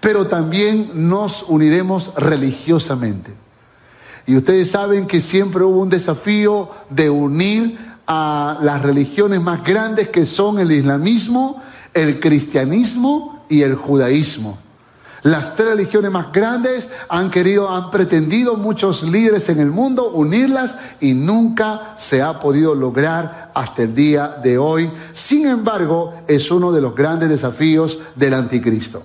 [0.01, 3.33] Pero también nos uniremos religiosamente.
[4.27, 10.11] Y ustedes saben que siempre hubo un desafío de unir a las religiones más grandes
[10.11, 11.63] que son el islamismo,
[11.95, 14.59] el cristianismo y el judaísmo.
[15.23, 20.77] Las tres religiones más grandes han querido, han pretendido muchos líderes en el mundo unirlas
[21.01, 24.91] y nunca se ha podido lograr hasta el día de hoy.
[25.13, 29.05] Sin embargo, es uno de los grandes desafíos del anticristo.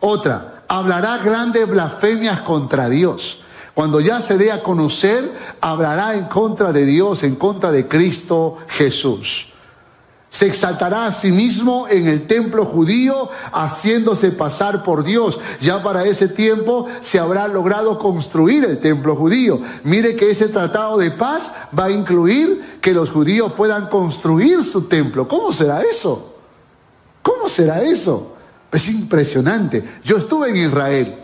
[0.00, 3.40] Otra, hablará grandes blasfemias contra Dios.
[3.74, 5.30] Cuando ya se dé a conocer,
[5.60, 9.53] hablará en contra de Dios, en contra de Cristo Jesús
[10.34, 15.38] se exaltará a sí mismo en el templo judío, haciéndose pasar por Dios.
[15.60, 19.60] Ya para ese tiempo se habrá logrado construir el templo judío.
[19.84, 24.88] Mire que ese tratado de paz va a incluir que los judíos puedan construir su
[24.88, 25.28] templo.
[25.28, 26.34] ¿Cómo será eso?
[27.22, 28.34] ¿Cómo será eso?
[28.72, 29.84] Es impresionante.
[30.02, 31.14] Yo estuve en Israel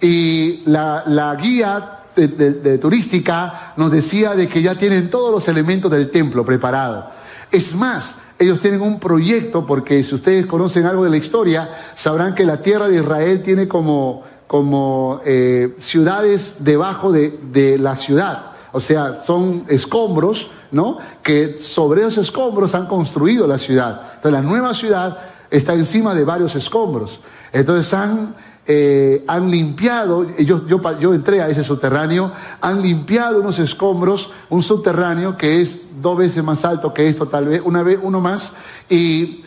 [0.00, 6.10] y la, guía de turística nos decía de que ya tienen todos los elementos del
[6.10, 7.04] templo preparados.
[7.50, 12.34] Es más, ellos tienen un proyecto, porque si ustedes conocen algo de la historia, sabrán
[12.34, 18.52] que la tierra de Israel tiene como, como eh, ciudades debajo de, de la ciudad.
[18.72, 20.98] O sea, son escombros, ¿no?
[21.22, 24.00] Que sobre esos escombros han construido la ciudad.
[24.16, 25.18] Entonces, la nueva ciudad
[25.50, 27.20] está encima de varios escombros.
[27.52, 28.34] Entonces, han
[28.66, 34.62] eh, han limpiado, yo, yo, yo, entré a ese subterráneo, han limpiado unos escombros, un
[34.62, 38.52] subterráneo que es dos veces más alto que esto, tal vez, una vez, uno más,
[38.88, 39.42] y,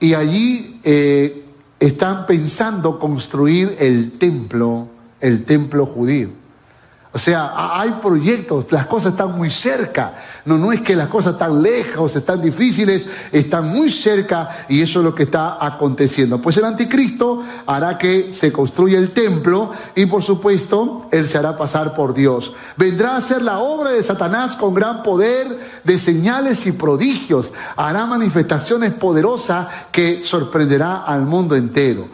[0.00, 1.44] y allí eh,
[1.78, 4.88] están pensando construir el templo,
[5.20, 6.45] el templo judío.
[7.16, 10.16] O sea, hay proyectos, las cosas están muy cerca.
[10.44, 14.98] No, no es que las cosas están lejos, están difíciles, están muy cerca y eso
[14.98, 16.42] es lo que está aconteciendo.
[16.42, 21.56] Pues el anticristo hará que se construya el templo y por supuesto él se hará
[21.56, 22.52] pasar por Dios.
[22.76, 27.50] Vendrá a hacer la obra de Satanás con gran poder de señales y prodigios.
[27.78, 32.08] Hará manifestaciones poderosas que sorprenderá al mundo entero.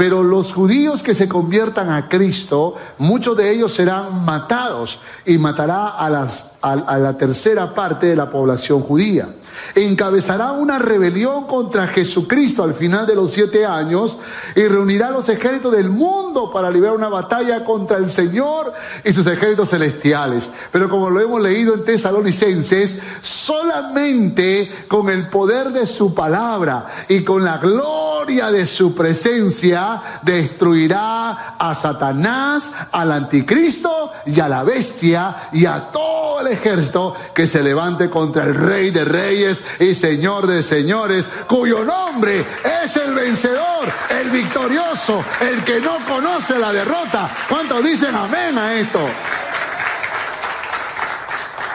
[0.00, 5.88] Pero los judíos que se conviertan a Cristo, muchos de ellos serán matados y matará
[5.88, 9.28] a, la tercera parte de la población judía
[9.74, 14.18] encabezará una rebelión contra Jesucristo al final de los siete años
[14.54, 18.72] y reunirá los ejércitos del mundo para librar una batalla contra el Señor
[19.04, 20.50] y sus ejércitos celestiales.
[20.70, 27.22] Pero como lo hemos leído en Tesalonicenses, solamente con el poder de su palabra y
[27.24, 35.48] con la gloria de su presencia destruirá a Satanás, al anticristo y a la bestia
[35.52, 40.46] y a todo el ejército que se levante contra el rey de reyes y Señor
[40.46, 42.44] de señores, cuyo nombre
[42.82, 47.30] es el vencedor, el victorioso, el que no conoce la derrota.
[47.48, 49.00] ¿Cuántos dicen amén a esto?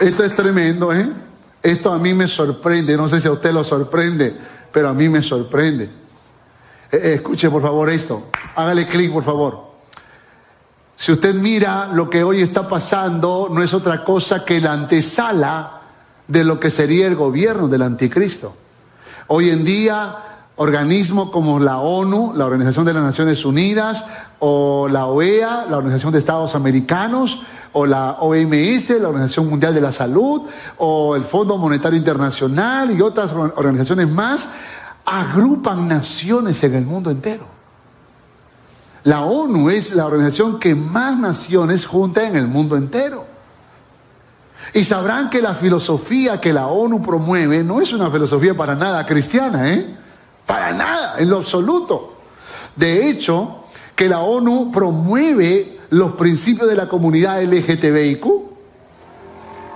[0.00, 1.08] Esto es tremendo, ¿eh?
[1.62, 4.34] Esto a mí me sorprende, no sé si a usted lo sorprende,
[4.70, 5.84] pero a mí me sorprende.
[5.84, 5.90] Eh,
[7.02, 9.66] eh, escuche por favor esto, hágale clic por favor.
[10.96, 15.75] Si usted mira lo que hoy está pasando, no es otra cosa que la antesala
[16.28, 18.54] de lo que sería el gobierno del anticristo.
[19.28, 20.16] Hoy en día,
[20.56, 24.04] organismos como la ONU, la Organización de las Naciones Unidas,
[24.38, 29.80] o la OEA, la Organización de Estados Americanos, o la OMS, la Organización Mundial de
[29.80, 30.42] la Salud,
[30.78, 34.48] o el Fondo Monetario Internacional y otras organizaciones más,
[35.04, 37.46] agrupan naciones en el mundo entero.
[39.04, 43.35] La ONU es la organización que más naciones junta en el mundo entero.
[44.74, 49.06] Y sabrán que la filosofía que la ONU promueve no es una filosofía para nada
[49.06, 49.96] cristiana, ¿eh?
[50.44, 52.14] Para nada, en lo absoluto.
[52.74, 53.64] De hecho,
[53.94, 58.26] que la ONU promueve los principios de la comunidad LGTBIQ,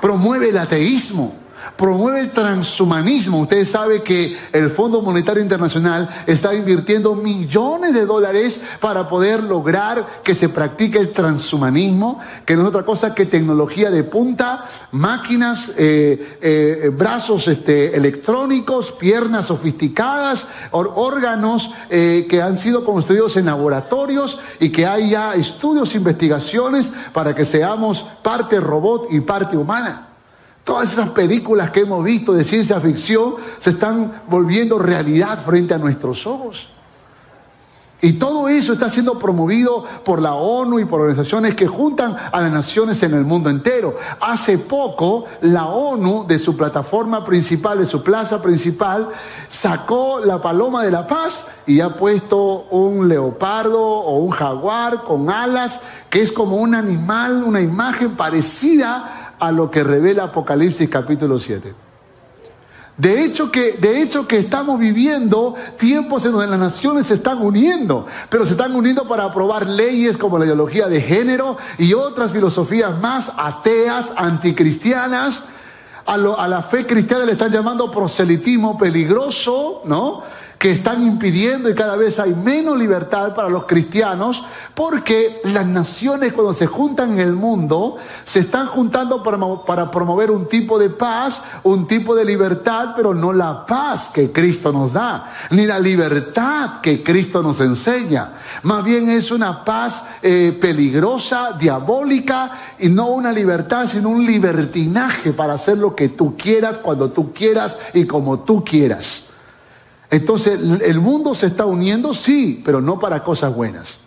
[0.01, 1.35] promueve el ateísmo,
[1.81, 3.41] promueve el transhumanismo.
[3.41, 10.21] Ustedes saben que el Fondo Monetario Internacional está invirtiendo millones de dólares para poder lograr
[10.23, 15.73] que se practique el transhumanismo, que no es otra cosa que tecnología de punta, máquinas,
[15.79, 24.39] eh, eh, brazos este, electrónicos, piernas sofisticadas, órganos eh, que han sido construidos en laboratorios
[24.59, 30.10] y que hay ya estudios, investigaciones para que seamos parte robot y parte humana.
[30.71, 35.79] Todas esas películas que hemos visto de ciencia ficción se están volviendo realidad frente a
[35.79, 36.69] nuestros ojos.
[38.01, 42.41] Y todo eso está siendo promovido por la ONU y por organizaciones que juntan a
[42.41, 43.97] las naciones en el mundo entero.
[44.21, 49.09] Hace poco la ONU de su plataforma principal, de su plaza principal,
[49.49, 55.31] sacó la paloma de la paz y ha puesto un leopardo o un jaguar con
[55.31, 61.39] alas, que es como un animal, una imagen parecida a lo que revela Apocalipsis capítulo
[61.39, 61.75] 7.
[63.01, 67.41] De hecho, que, de hecho que estamos viviendo tiempos en donde las naciones se están
[67.41, 72.31] uniendo, pero se están uniendo para aprobar leyes como la ideología de género y otras
[72.31, 75.45] filosofías más ateas, anticristianas.
[76.05, 80.23] A, a la fe cristiana le están llamando proselitismo peligroso, ¿no?
[80.61, 84.45] Que están impidiendo y cada vez hay menos libertad para los cristianos
[84.75, 87.97] porque las naciones cuando se juntan en el mundo
[88.27, 93.33] se están juntando para, promover un tipo de paz, un tipo de libertad, pero no
[93.33, 98.35] la paz que Cristo nos da, ni la libertad que Cristo nos enseña.
[98.63, 105.33] Más bien es una paz eh, peligrosa, diabólica y no una libertad, sino un libertinaje
[105.33, 109.30] para hacer lo que tú quieras, cuando tú quieras y como tú quieras.
[110.11, 112.15] Entonces, ¿el mundo se está uniendo?
[112.15, 113.99] Sí, pero no para cosas buenas.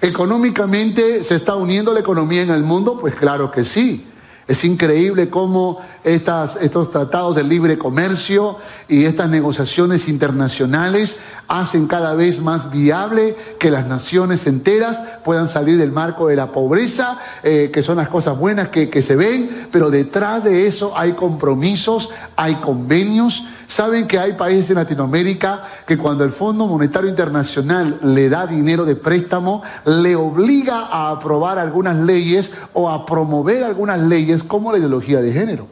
[0.00, 2.98] ¿Económicamente se está uniendo la economía en el mundo?
[3.00, 4.06] Pues claro que sí.
[4.50, 8.56] Es increíble cómo estas, estos tratados de libre comercio
[8.88, 15.78] y estas negociaciones internacionales hacen cada vez más viable que las naciones enteras puedan salir
[15.78, 19.68] del marco de la pobreza, eh, que son las cosas buenas que, que se ven,
[19.70, 23.44] pero detrás de eso hay compromisos, hay convenios.
[23.70, 28.84] Saben que hay países en Latinoamérica que cuando el Fondo Monetario Internacional le da dinero
[28.84, 34.78] de préstamo, le obliga a aprobar algunas leyes o a promover algunas leyes como la
[34.78, 35.68] ideología de género.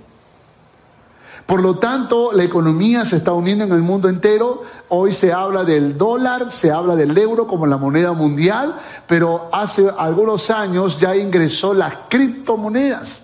[1.45, 4.63] Por lo tanto, la economía se está uniendo en el mundo entero.
[4.91, 8.77] Hoy se habla del dólar, se habla del euro como la moneda mundial,
[9.09, 13.23] pero hace algunos años ya ingresó las criptomonedas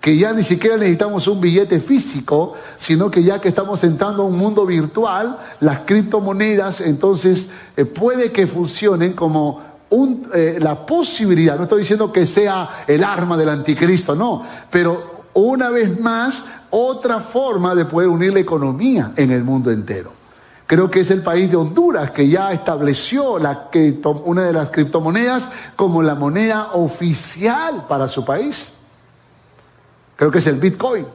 [0.00, 4.26] que ya ni siquiera necesitamos un billete físico, sino que ya que estamos entrando a
[4.26, 9.60] un mundo virtual, las criptomonedas entonces eh, puede que funcionen como
[10.34, 15.70] eh, la posibilidad, no estoy diciendo que sea el arma del anticristo, no, pero una
[15.70, 20.12] vez más otra forma de poder unir la economía en el mundo entero.
[20.66, 23.38] Creo que es el país de Honduras que ya estableció
[24.24, 28.72] una de las criptomonedas como la moneda oficial para su país.
[30.18, 31.06] Creo que es el Bitcoin.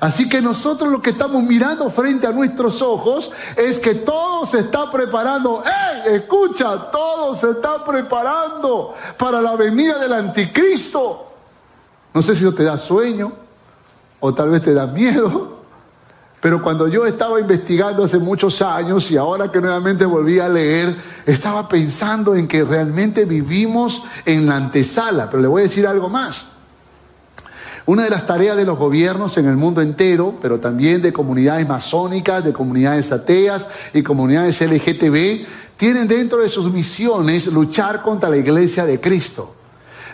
[0.00, 4.60] Así que nosotros lo que estamos mirando frente a nuestros ojos es que todo se
[4.60, 5.62] está preparando.
[5.62, 6.14] ¡Ey!
[6.16, 11.26] Escucha, todo se está preparando para la venida del anticristo.
[12.14, 13.32] No sé si no te da sueño
[14.18, 15.56] o tal vez te da miedo.
[16.40, 20.96] Pero cuando yo estaba investigando hace muchos años y ahora que nuevamente volví a leer,
[21.26, 25.28] estaba pensando en que realmente vivimos en la antesala.
[25.28, 26.55] Pero le voy a decir algo más.
[27.86, 31.68] Una de las tareas de los gobiernos en el mundo entero, pero también de comunidades
[31.68, 38.38] masónicas, de comunidades ateas y comunidades LGTB, tienen dentro de sus misiones luchar contra la
[38.38, 39.54] iglesia de Cristo.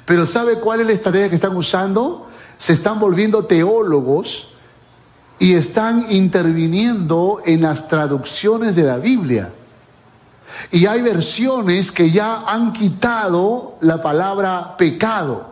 [0.05, 2.29] Pero ¿sabe cuál es la estrategia que están usando?
[2.59, 4.49] Se están volviendo teólogos
[5.39, 9.51] y están interviniendo en las traducciones de la Biblia.
[10.71, 15.52] Y hay versiones que ya han quitado la palabra pecado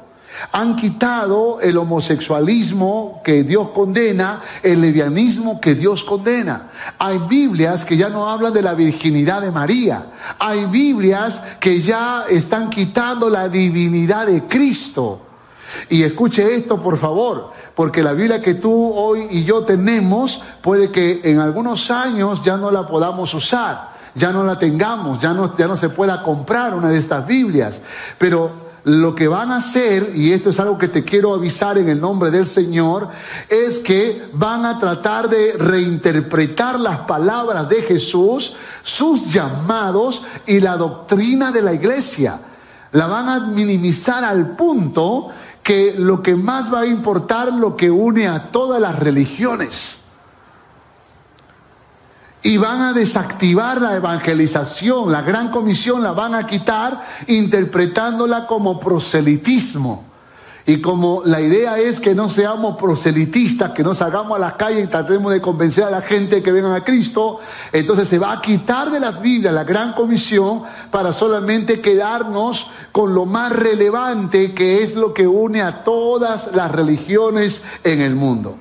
[0.52, 6.68] han quitado el homosexualismo que Dios condena, el levianismo que Dios condena.
[6.98, 10.06] Hay Biblias que ya no hablan de la virginidad de María.
[10.38, 15.20] Hay Biblias que ya están quitando la divinidad de Cristo.
[15.88, 20.90] Y escuche esto, por favor, porque la Biblia que tú hoy y yo tenemos puede
[20.90, 25.56] que en algunos años ya no la podamos usar, ya no la tengamos, ya no,
[25.56, 27.80] ya no se pueda comprar una de estas Biblias.
[28.18, 31.88] Pero lo que van a hacer, y esto es algo que te quiero avisar en
[31.88, 33.08] el nombre del Señor,
[33.48, 40.76] es que van a tratar de reinterpretar las palabras de Jesús, sus llamados y la
[40.76, 42.40] doctrina de la iglesia.
[42.92, 45.28] La van a minimizar al punto
[45.62, 49.99] que lo que más va a importar lo que une a todas las religiones
[52.42, 58.80] y van a desactivar la evangelización, la gran comisión la van a quitar interpretándola como
[58.80, 60.10] proselitismo.
[60.66, 64.80] Y como la idea es que no seamos proselitistas, que no salgamos a la calle
[64.80, 67.40] y tratemos de convencer a la gente que vengan a Cristo,
[67.72, 73.14] entonces se va a quitar de las Biblias la gran comisión para solamente quedarnos con
[73.14, 78.56] lo más relevante que es lo que une a todas las religiones en el mundo.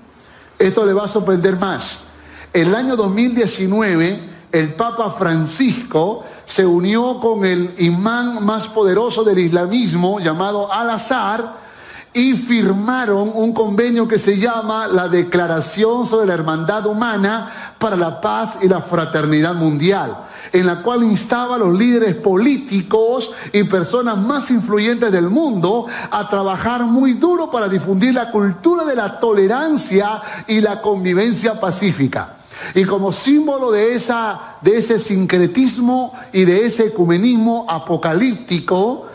[0.57, 2.08] Esto le va a sorprender más.
[2.51, 4.19] El año 2019,
[4.51, 11.57] el Papa Francisco se unió con el imán más poderoso del islamismo llamado Al-Azhar
[12.11, 18.19] y firmaron un convenio que se llama la Declaración sobre la Hermandad Humana para la
[18.19, 20.17] Paz y la Fraternidad Mundial,
[20.51, 26.27] en la cual instaba a los líderes políticos y personas más influyentes del mundo a
[26.27, 32.37] trabajar muy duro para difundir la cultura de la tolerancia y la convivencia pacífica.
[32.75, 39.07] Y como símbolo de, esa, de ese sincretismo y de ese ecumenismo apocalíptico,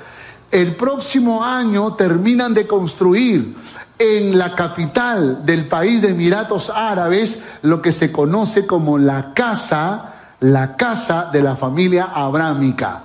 [0.51, 3.57] el próximo año terminan de construir
[3.99, 10.15] en la capital del país de Emiratos Árabes lo que se conoce como la casa,
[10.41, 13.05] la casa de la familia abrámica,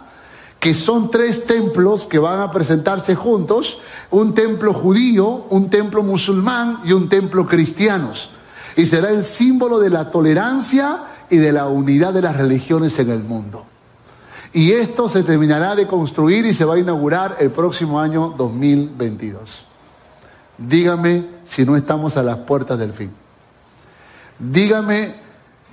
[0.59, 3.79] que son tres templos que van a presentarse juntos,
[4.11, 8.11] un templo judío, un templo musulmán y un templo cristiano
[8.75, 13.09] y será el símbolo de la tolerancia y de la unidad de las religiones en
[13.09, 13.65] el mundo.
[14.53, 19.65] Y esto se terminará de construir y se va a inaugurar el próximo año 2022.
[20.57, 23.11] Dígame si no estamos a las puertas del fin.
[24.39, 25.15] Dígame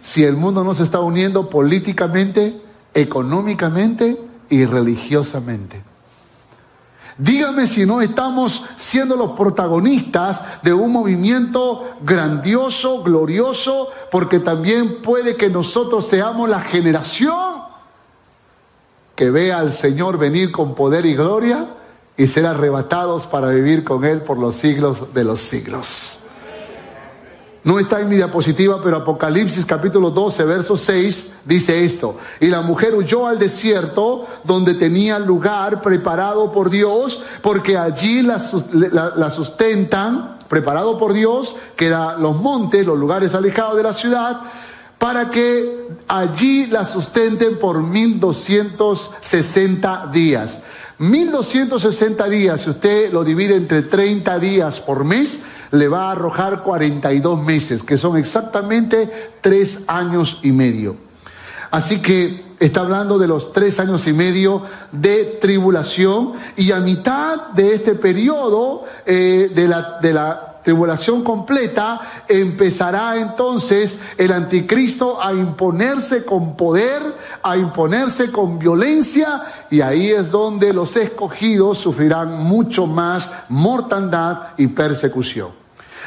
[0.02, 2.60] si el mundo no se está uniendo políticamente,
[2.94, 4.20] económicamente
[4.50, 5.85] y religiosamente.
[7.18, 15.36] Dígame si no estamos siendo los protagonistas de un movimiento grandioso, glorioso, porque también puede
[15.36, 17.62] que nosotros seamos la generación
[19.14, 21.66] que vea al Señor venir con poder y gloria
[22.18, 26.18] y ser arrebatados para vivir con Él por los siglos de los siglos.
[27.66, 32.16] No está en mi diapositiva, pero Apocalipsis capítulo 12, verso 6 dice esto.
[32.38, 38.38] Y la mujer huyó al desierto donde tenía lugar preparado por Dios, porque allí la,
[38.38, 44.42] sustentan preparado por Dios, que eran los montes, los lugares alejados de la ciudad,
[44.96, 50.60] para que allí la sustenten por 1260 días.
[50.98, 55.40] 1260 días, si usted lo divide entre 30 días por mes,
[55.70, 59.10] le va a arrojar 42 meses, que son exactamente
[59.40, 60.96] tres años y medio.
[61.70, 64.62] Así que está hablando de los tres años y medio
[64.92, 72.24] de tribulación y a mitad de este periodo eh, de, la, de la tribulación completa,
[72.26, 77.02] empezará entonces el anticristo a imponerse con poder,
[77.44, 84.68] a imponerse con violencia, y ahí es donde los escogidos sufrirán mucho más mortandad y
[84.68, 85.50] persecución.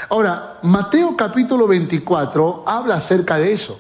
[0.10, 3.78] Ahora, Mateo capítulo 24 habla acerca de eso.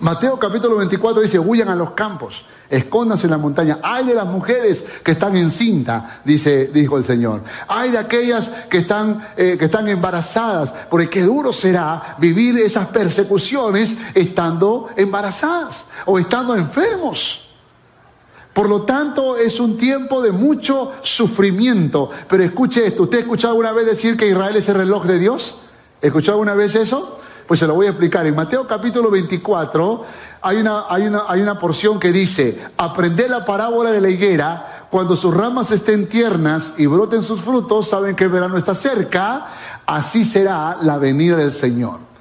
[0.00, 3.78] Mateo capítulo 24 dice, huyan a los campos, escóndanse en la montaña.
[3.82, 7.42] Hay de las mujeres que están en cinta, dice, dijo el Señor.
[7.68, 12.88] Hay de aquellas que están, eh, que están embarazadas, porque qué duro será vivir esas
[12.88, 17.41] persecuciones estando embarazadas o estando enfermos.
[18.52, 22.10] Por lo tanto, es un tiempo de mucho sufrimiento.
[22.28, 25.18] Pero escuche esto, ¿usted ha escuchado alguna vez decir que Israel es el reloj de
[25.18, 25.56] Dios?
[26.02, 27.18] ¿Escuchó alguna vez eso?
[27.46, 28.26] Pues se lo voy a explicar.
[28.26, 30.04] En Mateo capítulo 24
[30.42, 34.86] hay una, hay una, hay una porción que dice, aprended la parábola de la higuera,
[34.90, 39.48] cuando sus ramas estén tiernas y broten sus frutos, saben que el verano está cerca,
[39.86, 42.11] así será la venida del Señor.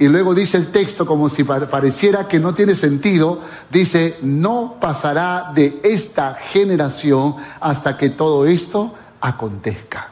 [0.00, 3.40] Y luego dice el texto como si pareciera que no tiene sentido,
[3.70, 10.08] dice, no pasará de esta generación hasta que todo esto acontezca.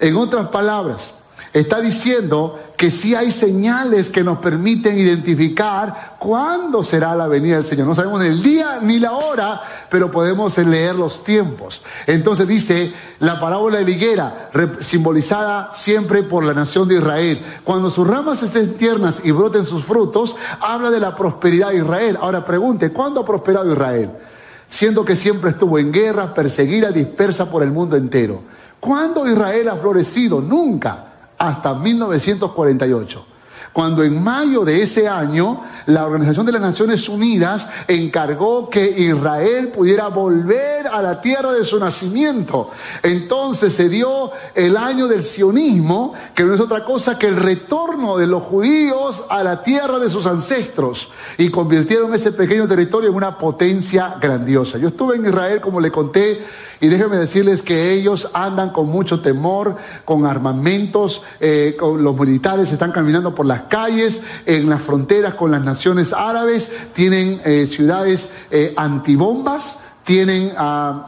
[0.00, 1.12] En otras palabras,
[1.52, 7.64] Está diciendo que sí hay señales que nos permiten identificar cuándo será la venida del
[7.64, 7.86] Señor.
[7.86, 11.80] No sabemos el día ni la hora, pero podemos leer los tiempos.
[12.06, 17.42] Entonces dice la parábola de higuera, simbolizada siempre por la nación de Israel.
[17.64, 22.18] Cuando sus ramas estén tiernas y broten sus frutos, habla de la prosperidad de Israel.
[22.20, 24.10] Ahora pregunte, ¿cuándo ha prosperado Israel?
[24.68, 28.42] Siendo que siempre estuvo en guerra, perseguida, dispersa por el mundo entero.
[28.78, 30.42] ¿Cuándo Israel ha florecido?
[30.42, 31.07] Nunca
[31.38, 33.24] hasta 1948
[33.72, 39.68] cuando en mayo de ese año la Organización de las Naciones Unidas encargó que Israel
[39.68, 42.70] pudiera volver a la tierra de su nacimiento.
[43.04, 48.16] Entonces se dio el año del sionismo, que no es otra cosa que el retorno
[48.16, 53.16] de los judíos a la tierra de sus ancestros y convirtieron ese pequeño territorio en
[53.16, 54.78] una potencia grandiosa.
[54.78, 56.44] Yo estuve en Israel, como le conté,
[56.80, 62.70] y déjenme decirles que ellos andan con mucho temor, con armamentos, eh, con los militares
[62.72, 68.30] están caminando por las calles, en las fronteras con las naciones árabes, tienen eh, ciudades
[68.50, 71.04] eh, antibombas, tienen ah,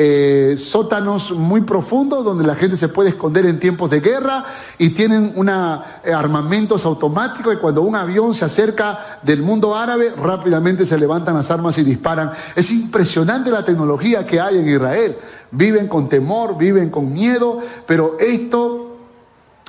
[0.00, 4.44] eh, sótanos muy profundos donde la gente se puede esconder en tiempos de guerra
[4.78, 10.86] y tienen una, armamentos automáticos y cuando un avión se acerca del mundo árabe rápidamente
[10.86, 12.30] se levantan las armas y disparan.
[12.54, 15.16] Es impresionante la tecnología que hay en Israel.
[15.50, 18.98] Viven con temor, viven con miedo, pero esto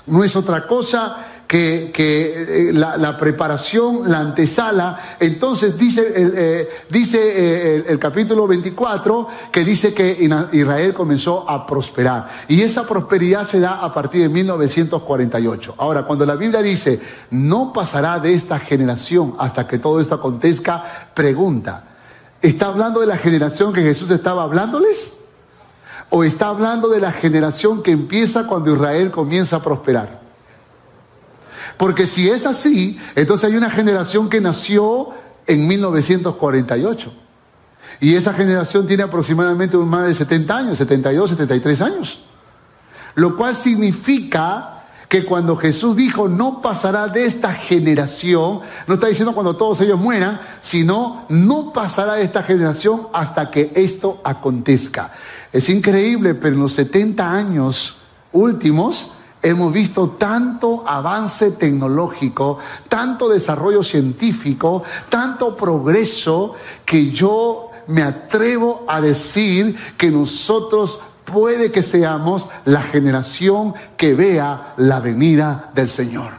[0.05, 5.15] no es otra cosa que, eh, la, preparación, la antesala.
[5.19, 10.15] Entonces dice, eh, dice eh, el, capítulo 24 que dice que
[10.51, 12.29] Israel comenzó a prosperar.
[12.47, 15.73] Y esa prosperidad se da a partir de 1948.
[15.79, 21.09] Ahora, cuando la Biblia dice, no pasará de esta generación hasta que todo esto acontezca,
[21.15, 21.83] pregunta,
[22.43, 25.13] ¿está hablando de la generación que Jesús estaba hablándoles?
[26.11, 30.18] ¿O está hablando de la generación que empieza cuando Israel comienza a prosperar?
[31.79, 35.11] Porque si es así, entonces hay una generación que nació
[35.47, 37.13] en 1948.
[38.01, 42.19] Y esa generación tiene aproximadamente más de 70 años, 72, 73 años.
[43.15, 49.33] Lo cual significa que cuando Jesús dijo no pasará de esta generación, no está diciendo
[49.33, 55.13] cuando todos ellos mueran, sino no pasará de esta generación hasta que esto acontezca.
[55.53, 57.95] Es increíble, pero en los 70 años
[58.33, 62.59] últimos, Hemos visto tanto avance tecnológico,
[62.89, 71.83] tanto desarrollo científico, tanto progreso, que yo me atrevo a decir que nosotros puede que
[71.83, 76.33] seamos la generación que vea la venida del Señor.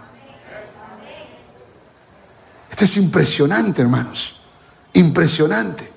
[2.70, 4.40] Esto es impresionante, hermanos.
[4.92, 5.90] Impresionante.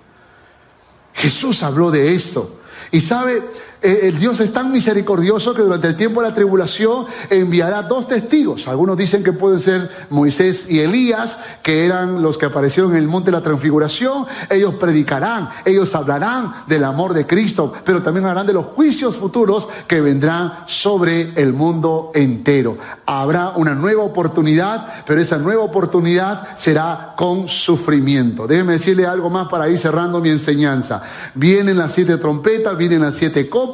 [1.13, 2.59] Jesús habló de esto.
[2.91, 3.41] Y sabe,
[3.83, 8.65] el Dios es tan misericordioso que durante el tiempo de la tribulación enviará dos testigos.
[8.69, 13.09] Algunos dicen que pueden ser Moisés y Elías, que eran los que aparecieron en el
[13.09, 14.25] monte de la transfiguración.
[14.49, 19.67] Ellos predicarán, ellos hablarán del amor de Cristo, pero también hablarán de los juicios futuros
[19.85, 22.77] que vendrán sobre el mundo entero.
[23.05, 28.47] Habrá una nueva oportunidad, pero esa nueva oportunidad será con sufrimiento.
[28.47, 31.01] Déjeme decirle algo más para ir cerrando mi enseñanza.
[31.35, 33.72] Vienen las siete trompetas, vienen las siete copas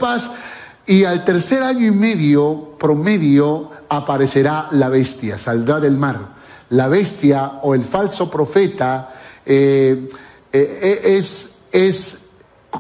[0.86, 6.39] y al tercer año y medio promedio aparecerá la bestia, saldrá del mar.
[6.70, 9.14] La bestia o el falso profeta
[9.45, 10.10] eh,
[10.52, 12.18] eh, es, es,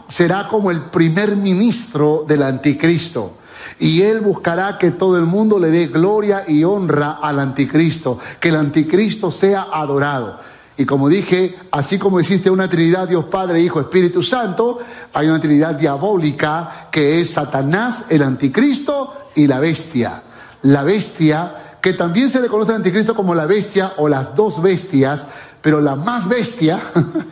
[0.07, 3.33] será como el primer ministro del anticristo.
[3.79, 8.49] Y él buscará que todo el mundo le dé gloria y honra al anticristo, que
[8.49, 10.39] el anticristo sea adorado.
[10.79, 14.79] Y como dije, así como existe una Trinidad, Dios Padre, Hijo, Espíritu Santo,
[15.13, 20.23] hay una Trinidad diabólica que es Satanás, el anticristo y la bestia.
[20.61, 24.61] La bestia, que también se le conoce al anticristo como la bestia o las dos
[24.61, 25.25] bestias,
[25.61, 26.79] pero la más bestia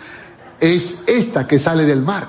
[0.59, 2.27] es esta que sale del mar,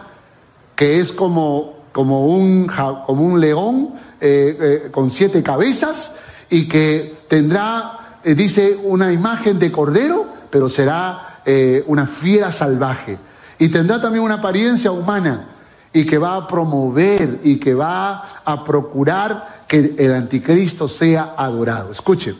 [0.77, 2.71] que es como, como, un,
[3.07, 6.15] como un león eh, eh, con siete cabezas
[6.49, 13.19] y que tendrá, eh, dice, una imagen de cordero pero será eh, una fiera salvaje.
[13.59, 15.47] Y tendrá también una apariencia humana
[15.93, 21.91] y que va a promover y que va a procurar que el anticristo sea adorado.
[21.91, 22.37] Escuchen,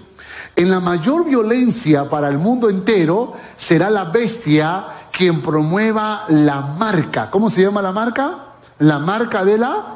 [0.55, 7.31] en la mayor violencia para el mundo entero será la bestia quien promueva la marca.
[7.31, 8.39] ¿Cómo se llama la marca?
[8.79, 9.95] La marca de la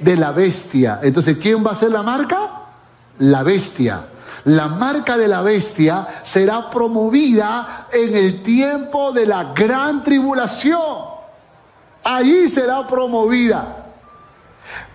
[0.00, 1.00] de la bestia.
[1.02, 2.50] Entonces, ¿quién va a ser la marca?
[3.18, 4.06] La bestia
[4.44, 11.14] la marca de la bestia será promovida en el tiempo de la gran tribulación.
[12.02, 13.84] Allí será promovida.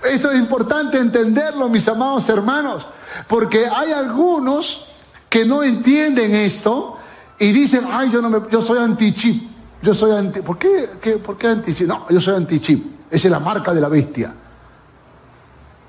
[0.04, 2.86] Esto es importante entenderlo, mis amados hermanos,
[3.28, 4.86] porque hay algunos
[5.30, 6.97] que no entienden esto
[7.39, 9.50] y dicen, ay, yo, no me, yo soy anti-chip.
[9.82, 10.41] Yo soy anti...
[10.41, 11.88] ¿Por qué, qué, ¿Por qué anti-chip?
[11.88, 12.86] No, yo soy anti-chip.
[13.10, 14.34] Esa es la marca de la bestia.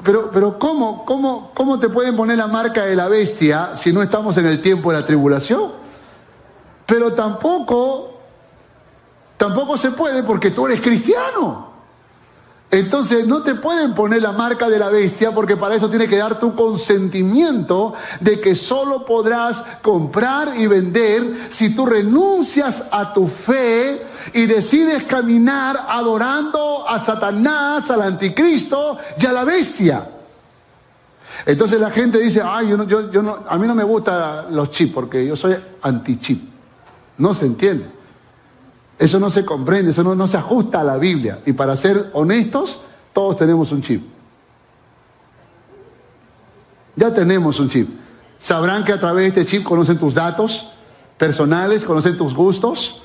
[0.03, 4.03] Pero, pero ¿cómo, cómo, ¿cómo te pueden poner la marca de la bestia si no
[4.03, 5.73] estamos en el tiempo de la tribulación?
[6.87, 8.15] Pero tampoco,
[9.37, 11.70] tampoco se puede porque tú eres cristiano.
[12.73, 16.17] Entonces no te pueden poner la marca de la bestia porque para eso tiene que
[16.17, 23.27] dar tu consentimiento de que solo podrás comprar y vender si tú renuncias a tu
[23.27, 30.09] fe y decides caminar adorando a Satanás, al anticristo y a la bestia.
[31.47, 34.71] Entonces la gente dice, ay, yo yo, yo no, a mí no me gustan los
[34.71, 36.41] chips porque yo soy anti-chip.
[37.19, 38.00] No se entiende.
[39.01, 41.39] Eso no se comprende, eso no, se ajusta a la Biblia.
[41.47, 42.81] Y para ser honestos,
[43.15, 44.05] todos tenemos un chip.
[46.97, 47.89] Ya tenemos un chip.
[48.39, 50.69] Sabrán que a través de este chip conocen tus datos
[51.17, 53.01] personales, conocen tus gustos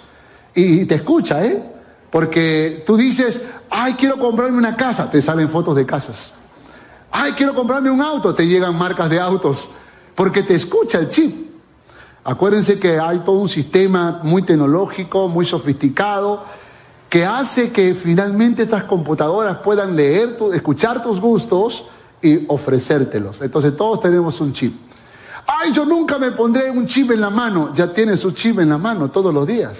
[0.54, 1.64] y, te escucha, ¿eh?
[2.12, 6.34] Porque tú dices, ay, quiero comprarme una casa, te salen fotos de casas.
[7.10, 9.70] Ay, quiero comprarme un auto, te llegan marcas de autos,
[10.14, 11.55] porque te escucha el chip.
[12.28, 16.44] Acuérdense que hay todo un sistema muy tecnológico, muy sofisticado,
[17.08, 21.86] que hace que finalmente estas computadoras puedan leer, escuchar tus gustos
[22.24, 23.42] y ofrecértelos.
[23.42, 24.76] Entonces todos tenemos un chip.
[25.46, 27.72] Ay, yo nunca me pondré un chip en la mano.
[27.76, 29.78] Ya tienes un chip en la mano todos los días.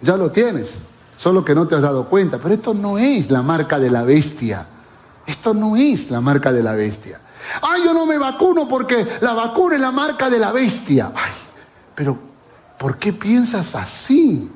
[0.00, 0.72] Ya lo tienes.
[1.18, 2.38] Solo que no te has dado cuenta.
[2.38, 4.66] Pero esto no es la marca de la bestia.
[5.26, 7.20] Esto no es la marca de la bestia.
[7.62, 11.12] Ay, yo no me vacuno porque la vacuna es la marca de la bestia.
[11.14, 11.32] Ay,
[11.94, 12.18] pero
[12.78, 14.50] ¿por qué piensas así?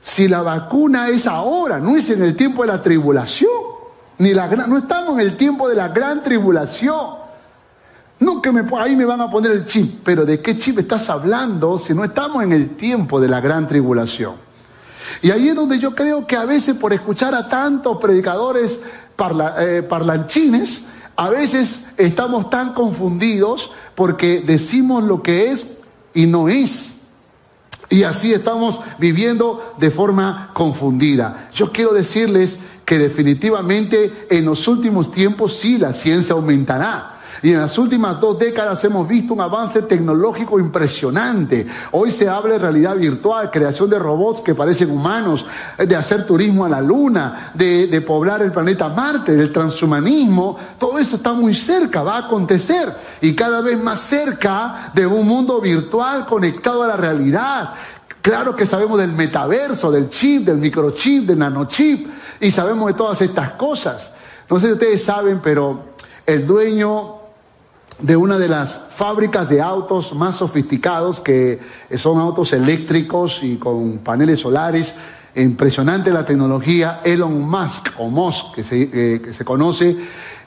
[0.00, 3.50] Si la vacuna es ahora, no es en el tiempo de la tribulación,
[4.18, 7.18] ni la no estamos en el tiempo de la gran tribulación.
[8.20, 11.08] No que me, ahí me van a poner el chip, pero ¿de qué chip estás
[11.08, 14.34] hablando si no estamos en el tiempo de la gran tribulación?
[15.22, 18.80] Y ahí es donde yo creo que a veces por escuchar a tantos predicadores
[19.60, 20.82] eh, parlanchines,
[21.18, 25.78] a veces estamos tan confundidos porque decimos lo que es
[26.14, 26.98] y no es.
[27.90, 31.50] Y así estamos viviendo de forma confundida.
[31.52, 37.17] Yo quiero decirles que definitivamente en los últimos tiempos sí la ciencia aumentará.
[37.42, 41.66] Y en las últimas dos décadas hemos visto un avance tecnológico impresionante.
[41.92, 45.46] Hoy se habla de realidad virtual, creación de robots que parecen humanos,
[45.78, 50.56] de hacer turismo a la luna, de, poblar el planeta Marte, del transhumanismo.
[50.78, 52.92] Todo eso está muy cerca, va a acontecer.
[53.20, 57.74] Y cada vez más cerca de un mundo virtual conectado a la realidad.
[58.20, 62.08] Claro que sabemos del metaverso, del chip, del microchip, del nanochip
[62.40, 64.10] y sabemos de todas estas cosas.
[64.50, 65.84] No sé si ustedes saben, pero
[66.26, 67.17] el dueño
[68.00, 71.58] de una de las fábricas de autos más sofisticados, que
[71.96, 74.94] son autos eléctricos y con paneles solares,
[75.34, 79.96] impresionante la tecnología, Elon Musk, o Musk, que se, eh, que se conoce,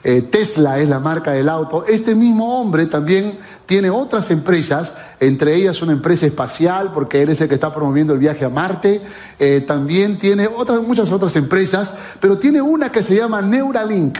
[0.04, 1.84] eh, Tesla es la marca del auto.
[1.86, 7.40] Este mismo hombre también tiene otras empresas, entre ellas una empresa espacial, porque él es
[7.40, 9.00] el que está promoviendo el viaje a Marte.
[9.38, 14.18] Eh, también tiene otras, muchas otras empresas, pero tiene una que se llama Neuralink.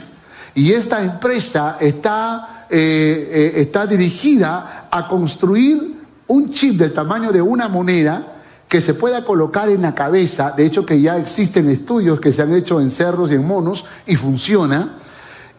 [0.54, 7.68] Y esta empresa está, eh, está dirigida a construir un chip del tamaño de una
[7.68, 8.32] moneda
[8.68, 12.40] que se pueda colocar en la cabeza, de hecho que ya existen estudios que se
[12.40, 14.96] han hecho en cerdos y en monos y funciona,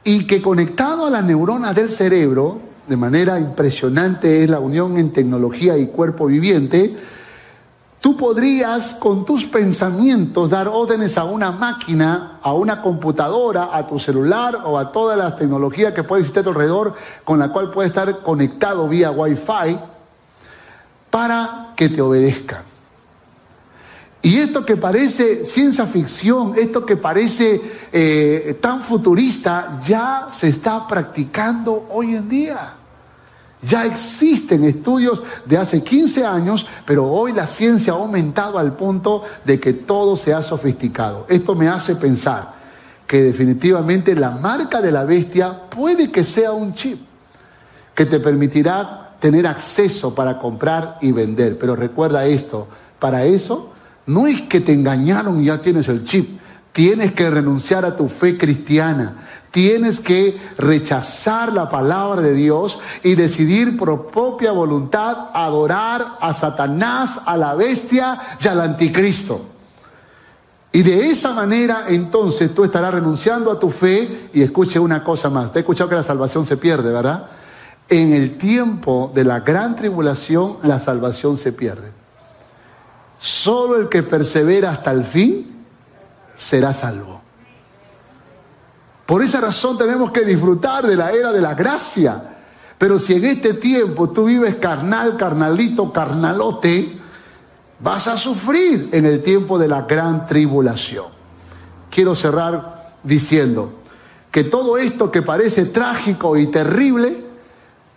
[0.04, 5.14] y que conectado a las neuronas del cerebro, de manera impresionante es la unión en
[5.14, 6.96] tecnología y cuerpo viviente,
[8.04, 13.98] tú podrías con tus pensamientos dar órdenes a una máquina, a una computadora, a tu
[13.98, 17.72] celular o a todas las tecnologías que puede existir a tu alrededor, con la cual
[17.72, 19.80] puedes estar conectado vía Wi-Fi,
[21.10, 22.64] para que te obedezcan.
[24.22, 27.62] Y esto que parece ciencia ficción, esto que parece
[27.94, 32.74] eh, tan futurista, ya se está practicando hoy en día.
[33.68, 39.24] Ya existen estudios de hace 15 años, pero hoy la ciencia ha aumentado al punto
[39.46, 41.26] de que todo se ha sofisticado.
[41.30, 42.54] Esto me hace pensar
[43.08, 47.00] que definitivamente la marca de la bestia puede que sea un chip
[47.96, 51.58] que te permitirá tener acceso para comprar y vender.
[51.58, 52.68] Pero recuerda esto,
[53.00, 53.72] para eso
[54.06, 56.40] no es que te engañaron y ya tienes el chip.
[56.72, 59.16] Tienes que renunciar a tu fe cristiana.
[59.54, 67.20] Tienes que rechazar la palabra de Dios y decidir por propia voluntad adorar a Satanás,
[67.24, 69.42] a la bestia y al anticristo.
[70.72, 75.30] Y de esa manera entonces tú estarás renunciando a tu fe y escuche una cosa
[75.30, 75.52] más.
[75.52, 77.28] Te he escuchado que la salvación se pierde, ¿verdad?
[77.90, 81.92] En el tiempo de la gran tribulación la salvación se pierde.
[83.20, 85.64] Solo el que persevera hasta el fin
[86.34, 87.23] será salvo.
[89.06, 92.24] Por esa razón tenemos que disfrutar de la era de la gracia.
[92.78, 97.00] Pero si en este tiempo tú vives carnal, carnalito, carnalote,
[97.80, 101.08] vas a sufrir en el tiempo de la gran tribulación.
[101.90, 103.74] Quiero cerrar diciendo
[104.32, 107.24] que todo esto que parece trágico y terrible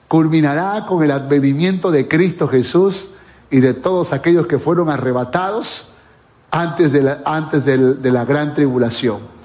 [0.08, 3.08] culminará con el advenimiento de Cristo Jesús
[3.50, 5.92] y de todos aquellos que fueron arrebatados
[6.50, 9.35] antes de la, antes de la gran tribulación.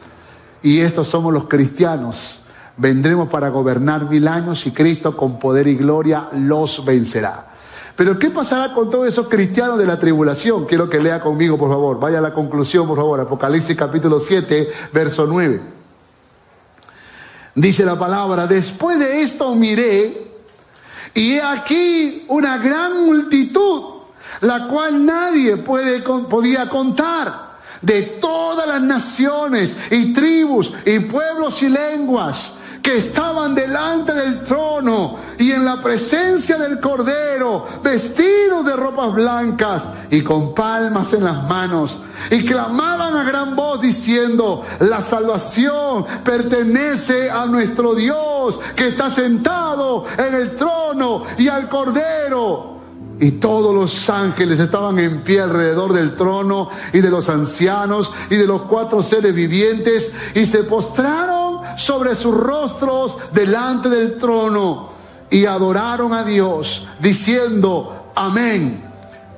[0.64, 2.40] Y estos somos los cristianos.
[2.78, 7.48] Vendremos para gobernar mil años y Cristo con poder y gloria los vencerá.
[7.96, 10.66] Pero ¿qué pasará con todos esos cristianos de la tribulación?
[10.66, 12.00] Quiero que lea conmigo, por favor.
[12.00, 13.20] Vaya a la conclusión, por favor.
[13.20, 15.62] Apocalipsis capítulo 7, verso 9.
[17.54, 20.32] Dice la palabra, después de esto miré
[21.14, 23.84] y he aquí una gran multitud,
[24.40, 27.51] la cual nadie puede, podía contar,
[27.82, 35.18] de todas las naciones y tribus y pueblos y lenguas que estaban delante del trono
[35.38, 41.44] y en la presencia del Cordero, vestidos de ropas blancas y con palmas en las
[41.44, 41.98] manos,
[42.30, 50.06] y clamaban a gran voz diciendo, la salvación pertenece a nuestro Dios que está sentado
[50.18, 52.71] en el trono y al Cordero.
[53.22, 58.36] Y todos los ángeles estaban en pie alrededor del trono y de los ancianos y
[58.36, 64.90] de los cuatro seres vivientes y se postraron sobre sus rostros delante del trono
[65.30, 68.84] y adoraron a Dios diciendo, amén.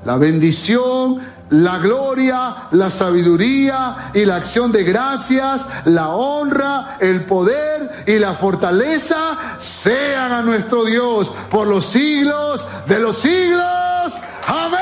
[0.06, 1.20] La bendición,
[1.54, 8.34] la gloria, la sabiduría y la acción de gracias, la honra, el poder y la
[8.34, 14.14] fortaleza sean a nuestro Dios por los siglos de los siglos.
[14.48, 14.80] Amén.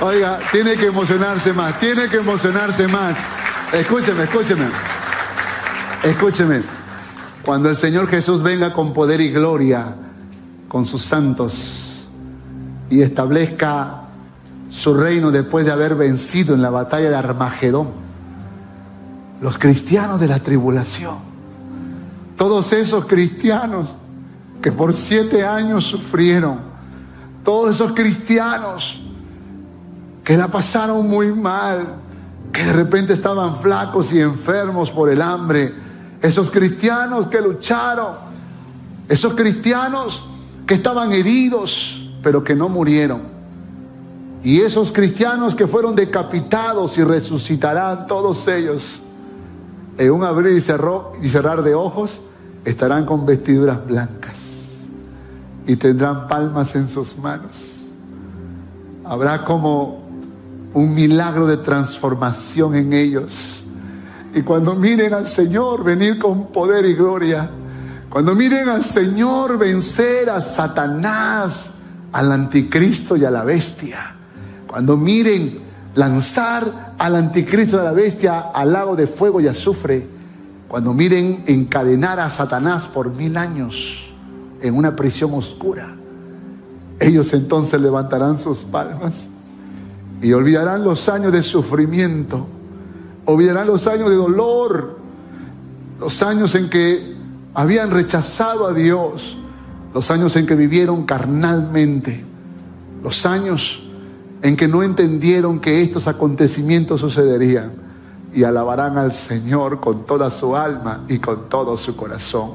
[0.00, 3.16] Oiga, tiene que emocionarse más, tiene que emocionarse más.
[3.72, 4.66] Escúcheme, escúcheme.
[6.04, 6.62] Escúcheme.
[7.42, 9.96] Cuando el Señor Jesús venga con poder y gloria,
[10.68, 11.87] con sus santos,
[12.90, 14.02] y establezca
[14.70, 17.88] su reino después de haber vencido en la batalla de Armagedón,
[19.40, 21.16] los cristianos de la tribulación,
[22.36, 23.94] todos esos cristianos
[24.60, 26.58] que por siete años sufrieron,
[27.44, 29.00] todos esos cristianos
[30.24, 31.94] que la pasaron muy mal,
[32.52, 35.72] que de repente estaban flacos y enfermos por el hambre,
[36.20, 38.16] esos cristianos que lucharon,
[39.08, 40.24] esos cristianos
[40.66, 43.20] que estaban heridos, pero que no murieron.
[44.42, 49.00] Y esos cristianos que fueron decapitados y resucitarán todos ellos
[49.98, 52.20] en un abrir y, y cerrar de ojos,
[52.64, 54.84] estarán con vestiduras blancas
[55.66, 57.86] y tendrán palmas en sus manos.
[59.04, 60.08] Habrá como
[60.72, 63.64] un milagro de transformación en ellos.
[64.34, 67.50] Y cuando miren al Señor venir con poder y gloria,
[68.08, 71.72] cuando miren al Señor vencer a Satanás,
[72.12, 74.14] al anticristo y a la bestia,
[74.66, 75.58] cuando miren
[75.94, 80.06] lanzar al anticristo y a la bestia al lago de fuego y azufre,
[80.68, 84.10] cuando miren encadenar a Satanás por mil años
[84.60, 85.94] en una prisión oscura,
[87.00, 89.28] ellos entonces levantarán sus palmas
[90.20, 92.46] y olvidarán los años de sufrimiento,
[93.24, 94.98] olvidarán los años de dolor,
[96.00, 97.16] los años en que
[97.54, 99.36] habían rechazado a Dios,
[99.94, 102.24] los años en que vivieron carnalmente,
[103.02, 103.82] los años
[104.42, 107.72] en que no entendieron que estos acontecimientos sucederían
[108.32, 112.52] y alabarán al Señor con toda su alma y con todo su corazón.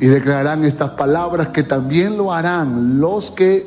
[0.00, 3.66] Y declararán estas palabras que también lo harán los que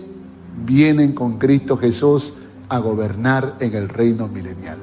[0.65, 2.33] vienen con Cristo Jesús
[2.69, 4.77] a gobernar en el reino milenial.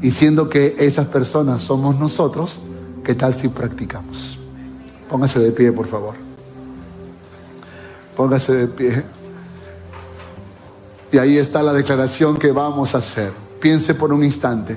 [0.00, 2.60] Y siendo que esas personas somos nosotros,
[3.04, 4.38] ¿qué tal si practicamos?
[5.08, 6.27] Póngase de pie, por favor.
[8.18, 9.04] Póngase de pie.
[11.12, 13.30] Y ahí está la declaración que vamos a hacer.
[13.60, 14.76] Piense por un instante.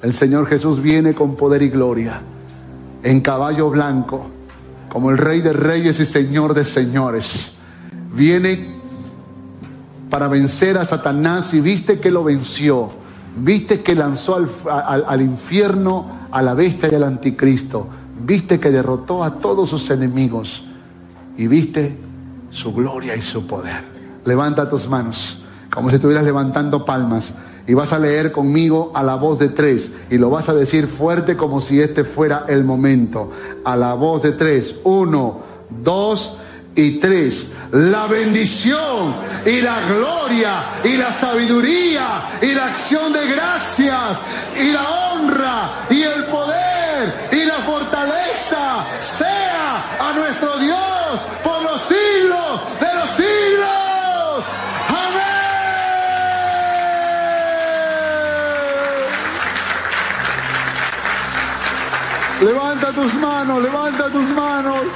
[0.00, 2.22] El Señor Jesús viene con poder y gloria,
[3.02, 4.26] en caballo blanco,
[4.88, 7.58] como el Rey de Reyes y Señor de Señores.
[8.14, 8.74] Viene
[10.08, 12.88] para vencer a Satanás y viste que lo venció.
[13.36, 14.48] Viste que lanzó al,
[15.06, 17.86] al infierno a la bestia y al anticristo.
[18.24, 20.64] Viste que derrotó a todos sus enemigos.
[21.36, 22.11] Y viste
[22.52, 23.82] su gloria y su poder.
[24.24, 25.42] Levanta tus manos
[25.72, 27.32] como si estuvieras levantando palmas.
[27.66, 29.90] Y vas a leer conmigo a la voz de tres.
[30.10, 33.30] Y lo vas a decir fuerte como si este fuera el momento.
[33.64, 34.74] A la voz de tres.
[34.82, 35.40] Uno,
[35.70, 36.36] dos
[36.74, 37.52] y tres.
[37.70, 39.14] La bendición
[39.46, 44.18] y la gloria y la sabiduría y la acción de gracias
[44.60, 50.71] y la honra y el poder y la fortaleza sea a nuestro Dios
[62.44, 64.86] Levanta tus manos, levanta tus manos.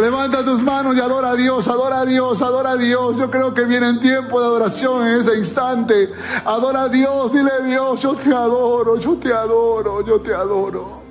[0.00, 3.16] Levanta tus manos y adora a Dios, adora a Dios, adora a Dios.
[3.18, 6.10] Yo creo que viene en tiempo de adoración en ese instante.
[6.44, 11.02] Adora a Dios, dile a Dios, yo te adoro, yo te adoro, yo te adoro.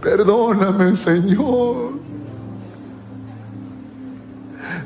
[0.00, 1.92] Perdóname, Señor.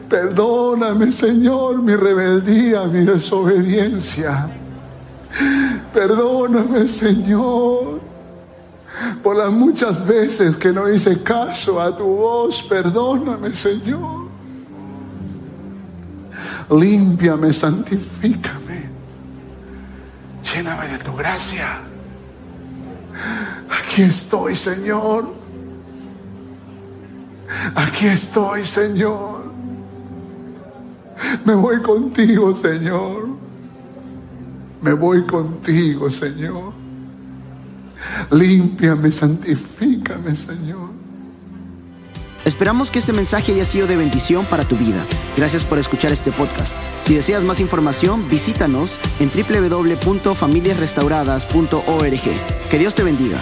[0.08, 4.48] Perdóname, Señor, mi rebeldía, mi desobediencia.
[5.98, 8.00] Perdóname, Señor,
[9.20, 12.62] por las muchas veces que no hice caso a tu voz.
[12.62, 14.28] Perdóname, Señor.
[16.70, 18.88] Límpiame, santifícame.
[20.54, 21.80] Lléname de tu gracia.
[23.82, 25.34] Aquí estoy, Señor.
[27.74, 29.50] Aquí estoy, Señor.
[31.44, 33.27] Me voy contigo, Señor.
[34.80, 36.72] Me voy contigo, Señor.
[38.30, 40.90] Límpiame, santifícame, Señor.
[42.44, 45.00] Esperamos que este mensaje haya sido de bendición para tu vida.
[45.36, 46.74] Gracias por escuchar este podcast.
[47.02, 52.22] Si deseas más información, visítanos en www.familiasrestauradas.org.
[52.70, 53.38] Que Dios te bendiga.